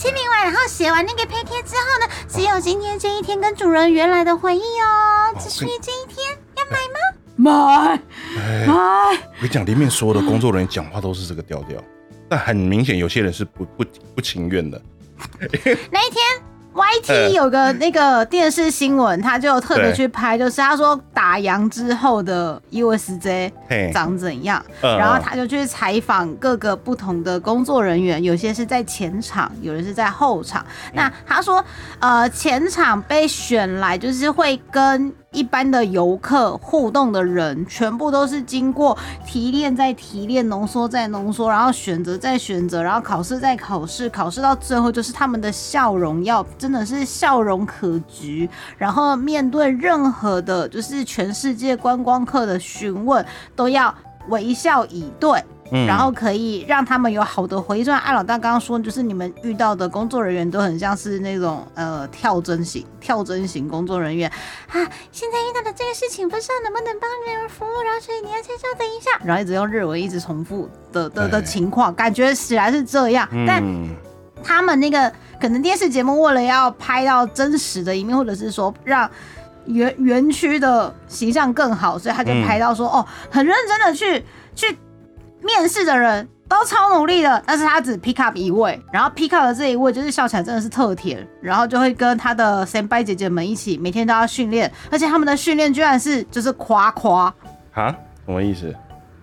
[0.00, 6.98] 签名完，然后写完那个配贴之后呢，只有今天这一天跟主人原来的回忆哦，只属于这一天，要买吗？
[7.36, 8.02] 买
[8.38, 8.74] 哎，买。
[8.74, 11.78] 我跟你讲，里面所有的工作人员讲话都是这个调调，
[12.30, 13.84] 但很明显有些人是不不
[14.14, 14.80] 不情愿的。
[15.90, 23.52] 那一天呃，YT 有个那个电视新闻，他就特别去拍，就是他说打烊之后的 USJ，
[23.92, 24.98] 长怎样，嗯。
[24.98, 30.64] 然后他就去采访各个不同的工作人员，有些是在前场，有的是在后场。
[30.94, 31.64] 那他说，
[31.98, 53.24] 呃，前场被选来就是会跟一般的游客互动的人，全部都是经过提炼再提炼、浓缩再浓缩，然后选择再选择，然后考试再考试，考试到最后就是他们的笑容要真的是笑容可掬，然后面对任何的就是全世界观光客的询问，
[53.54, 53.94] 都要
[54.30, 55.44] 微笑以对。
[55.72, 55.86] 嗯。
[55.86, 57.84] 然后可以让他们有好的回忆。
[57.84, 64.30] 就像艾老大刚刚说，就是你们遇到的工作人员都很像是那种呃跳针型、跳针型工作人员。
[64.68, 64.74] 啊。
[65.12, 73.90] 现在遇到的这个事情，不知道能不能帮人服务，然后所以你要先稍等一下，然后一直用日文一直重复的的的情况，感觉起来是这样，但嗯，
[74.42, 79.08] 他们那个可能电视节目为了要拍到真实的一面，或者是说让
[79.66, 82.46] 园园区的形象更好，所以他就嗯。
[82.46, 84.76] 拍到说、哦，很认真的去去
[85.42, 97.32] 面试的人都超努力的，但是他只 pick up 一位，然后 pick up 的这一位就是笑起来真的是特甜，然后就会跟他的 s 拜姐姐们一起每天都要训练，而且他们的训练居然是就是夸夸。
[97.72, 97.94] 啊，
[98.26, 98.74] 什么意思？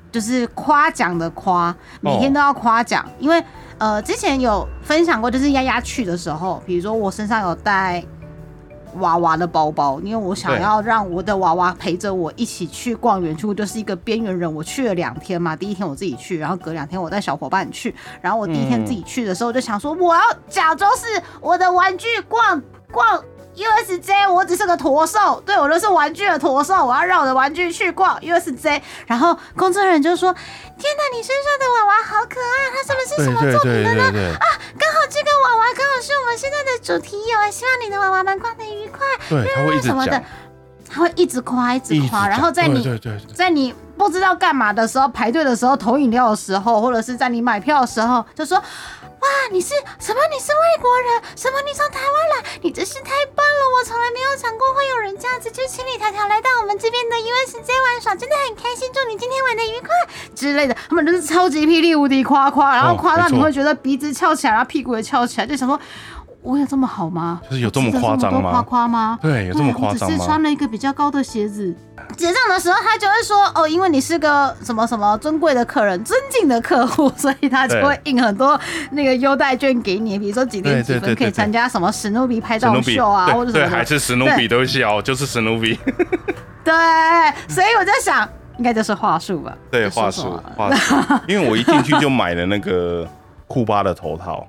[0.10, 3.44] 就是夸奖的夸，每天都要夸奖，因为
[3.78, 8.04] 呃之前有分享过，就是丫丫去的时候，比如说我身上有带
[8.96, 14.52] 娃娃的包包，因为我想要让我的娃娃陪着我一起去逛园区，我就是一个边缘人。
[14.54, 22.62] 我去了两天嘛，第一天我自己去，然后隔两天我带小伙伴去，然后我第一天自己去的时候就想说，我要假装是我的玩具逛
[22.92, 23.24] 逛。
[23.58, 28.82] USJ，我只是个驼兽，对我就是玩具的驼兽，我要让我的玩具去逛 USJ。
[29.08, 30.32] 然后工作人员就说
[30.78, 34.12] ：“天哪，你身上的娃娃好可爱，它是不是什么作品的呢？
[34.12, 34.34] 对对，
[34.78, 39.00] 刚好这个娃娃刚好是我们现在的主题哦，希望你的娃娃们逛的愉快。
[39.28, 40.24] 对，他会一直什么的，
[40.88, 48.62] 他会一直夸，一直夸，然后在你对对对在你不知道干嘛的时候，排队的时候，投饮料的时候，或者是在你买票的时候，就说
[49.28, 50.22] ：“哇，你是什么？
[50.32, 51.22] 你是外国人？
[51.36, 51.60] 什么？
[51.66, 52.50] 你从台湾来？
[52.62, 53.62] 你真是太棒了！
[53.76, 58.90] 我从来没有想过会有人这样子就千里迢迢来到我们这边的因为时间玩耍，真的很开心。
[58.94, 59.90] 祝你今天玩的愉快
[60.34, 65.78] 之类的，他们都是超级霹雳无敌夸夸，然后夸到你会觉得鼻子翘起来，然后屁股也翘起来，就想说。
[66.42, 67.42] 我有这么好吗？
[67.50, 68.52] 就是有这么夸张吗？
[68.52, 69.20] 夸夸吗？
[69.22, 70.16] 对，有这么夸张吗？
[70.16, 71.76] 只是穿了一个比较高的鞋子。
[72.16, 78.58] 结账的时候，他就会说：“哦，因为你是个什么什么尊贵的客人，尊敬的客户，所以他就会印很多
[78.92, 83.66] 那个优待券给你，比如说几点几分可以参加什么史努比拍照秀啊，或者什么。
[83.66, 85.78] 对，还是史努比都小，就是史努比。
[86.64, 86.74] 对，
[87.50, 88.28] 所以我在想，
[88.58, 89.58] 应该就是话术吧？
[89.70, 90.96] 对，话术，话术。
[91.28, 93.06] 因为我一进去就买了那个
[93.48, 94.48] 库巴的头套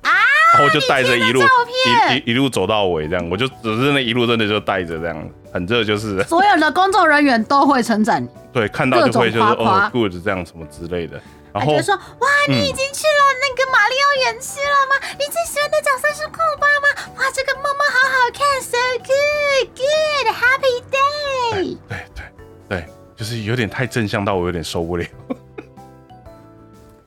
[0.00, 0.10] 啊。
[0.54, 6.22] 然后就带着一路一一一路走到尾，这样我就只是那一路真的就带着这样，很热就是。
[6.28, 11.20] 所有的工作人员都会称赞你，对，看到就会就是哦，good 这样什么之类的。
[11.52, 14.96] 然后说哇，你已经去了那个马里奥园区了吗？
[15.18, 16.86] 你最喜欢的角色是库巴吗？
[17.18, 21.76] 哇，这个猫猫好好看，so good，good，happy day。
[21.86, 22.24] 对对
[22.68, 25.04] 对，就是有点太正向到我有点受不了。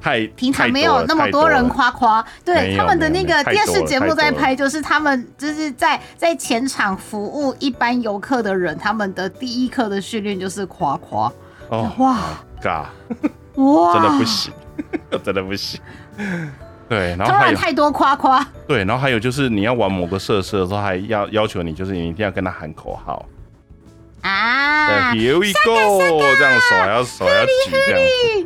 [0.05, 11.31] 太平常没有那么多人夸夸，对他们的那个电视节目在拍，就是他们就是在在前场服务一般游客的人，他们的第一课的训练就是夸夸。
[11.69, 12.19] 哦，哇，
[12.61, 12.87] 嘎，
[13.55, 14.53] 哇，真的不行，
[15.23, 15.81] 真的不行。
[16.87, 18.45] 对，然后还有太多夸夸。
[18.67, 23.25] 对，然后还有就是你要玩某个设施的时候，还要要求你，就是你一定要跟他喊口号。
[24.25, 26.19] 啊，Here we go！
[26.35, 27.51] 这样手还要手还要举
[27.85, 28.01] 这样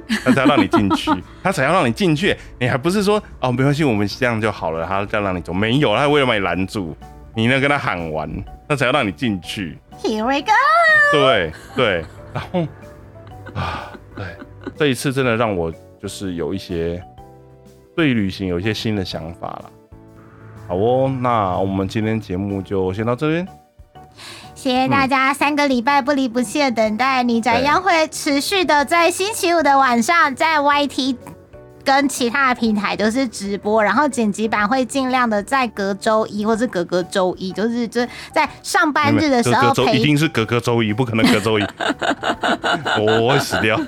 [0.10, 1.12] 子，他才要让你进去，
[1.42, 2.36] 他才要让你进去。
[2.60, 5.54] 你还不是说哦，没关系，我们这样就好了，他再让你走。
[5.54, 6.94] 没有，他为了把你拦住，
[7.34, 8.30] 你呢跟他喊完，
[8.68, 9.78] 他才要让你进去。
[10.04, 10.52] Here we go！
[11.14, 12.68] 对对，然后
[13.54, 14.26] 啊，对，
[14.76, 15.72] 这一次真的让我
[16.02, 17.02] 就是有一些
[17.96, 19.72] 对旅行有一些新的想法了。
[20.68, 23.48] 好哦，那我们今天节目就先到这边。
[24.62, 31.16] 谢谢大家三个礼拜不离不弃的等待，你宅将会持续的在星期五的晚上在 YT
[31.86, 41.64] 跟其他的平台都是直播，然后剪辑版会尽量的在隔周一或是隔隔周一，就是就在上班日的时候陪，一定是隔隔周一，不可能隔周一，
[43.00, 43.80] 我会死掉。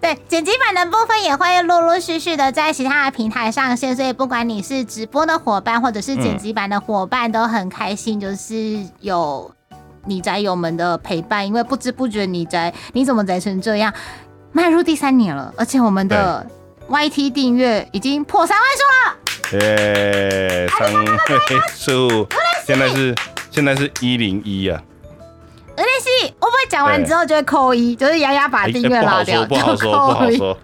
[0.00, 9.50] 对，剪辑版的部分也会陆陆续续的在其他的平台上线，所以不管你是直播的伙伴，或者是剪辑版的伙伴，都很开心，就是有
[10.06, 11.46] 你宅友们的陪伴。
[11.46, 13.92] 因为不知不觉你宅，你怎么宅成这样？
[14.52, 16.46] 迈入第三年了，而且我们的
[16.88, 19.66] YT 订阅已经破三万数了。
[19.66, 21.06] 耶，三位
[21.76, 22.26] 数，
[22.66, 23.14] 现在是
[23.50, 24.80] 现在是一零一啊。
[25.80, 27.96] 有点戏，会不会讲完之后就会扣一？
[27.96, 30.54] 就是丫丫把订阅拉掉，不好说，不好说，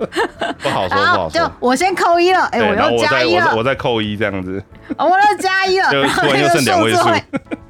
[0.62, 1.30] 不好说， 不好说。
[1.30, 4.62] 就我先扣一了，哎，我又加一了，我再扣一这样子，
[4.98, 7.08] 我又加一了，然后 又剩两位数，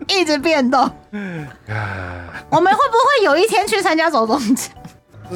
[0.08, 0.80] 一直变动。
[2.50, 4.74] 我们会不会有一天去参加走中奖？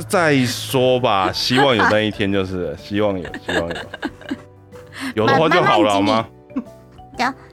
[0.08, 3.74] 再说吧，希望有那一天，就是希望有，希望有，
[5.14, 6.26] 有的话就好了吗？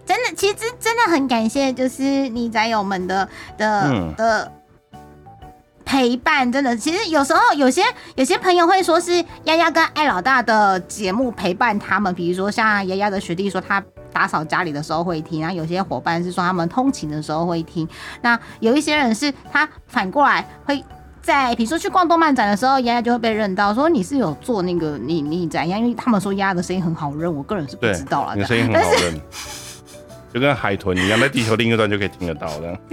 [0.07, 3.27] 真的，其实真的很感谢，就是你宅友们的
[3.57, 4.51] 的的
[5.85, 6.49] 陪伴。
[6.51, 7.83] 真的，其实有时候有些
[8.15, 13.83] 有些朋友会说是丫丫跟艾老大的节目陪伴他们，比如说像丫丫的学弟说他
[14.13, 17.87] 打扫家里的时候会听，然后有些伙伴是说他们通勤的时候会听。
[18.21, 20.83] 那有一些人是他反过来会。
[21.19, 25.77] 在比如说去逛动漫展的时候，丫丫就会被认到，说你是有做那个你你怎样？
[25.77, 28.33] 因为他们说丫丫的声音很好认，我个人是不知道了。
[28.33, 29.21] 你声音很好认，
[30.37, 32.79] 就跟海豚一样，在地球另一端就可以听得到的。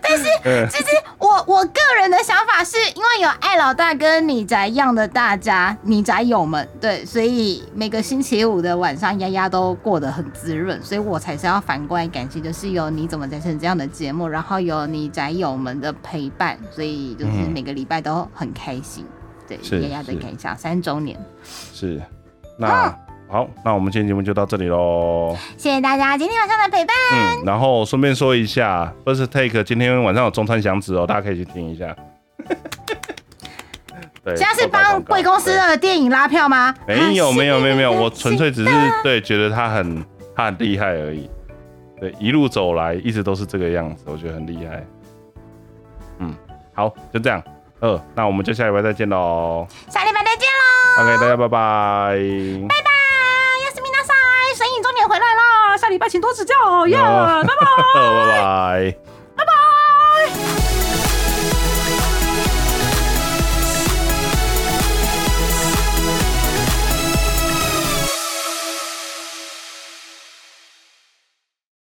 [0.00, 0.24] 但是，
[0.70, 19.04] 其实我我个人的想法是，因为有爱老大跟你宅一样的大家，你宅友们，对，所以每个星期五的晚上，丫丫都过得很滋润，所以我才是要反过来感谢，就是有你怎么宅成这样的节目，然后有你宅友们的陪伴，所以就是每个礼拜都很开心。
[19.46, 21.18] 对，丫丫的感想，三周年。
[21.72, 22.00] 是，
[22.58, 22.96] 那。
[23.34, 25.36] 好，那我们今天节目就到这里喽。
[25.56, 26.94] 谢谢大家今天晚上的陪伴。
[27.12, 31.96] 嗯，然后顺便说一下，First Take 今天晚上有中餐响指哦，大家可以去听一下。
[34.22, 36.72] 对，现在是帮贵公司的电影拉票吗？
[36.86, 38.70] 没有，没有，没有，没有，我纯粹只是
[39.02, 40.04] 对觉得他很
[40.36, 41.28] 他很厉害而已。
[41.98, 44.86] 对，一路走来一直都是这个样子，我觉得很厉害。
[46.20, 46.32] 嗯，
[46.72, 47.42] 好，就这样。
[47.80, 49.66] 呃，那我们就下礼拜再见喽。
[49.88, 51.02] 下礼拜再见喽。
[51.02, 52.16] OK，大家拜拜。
[52.68, 52.93] 拜拜。
[55.08, 55.76] 回来啦！
[55.76, 56.96] 下礼拜请多指教， 耶！
[56.98, 59.13] 拜拜， 拜拜。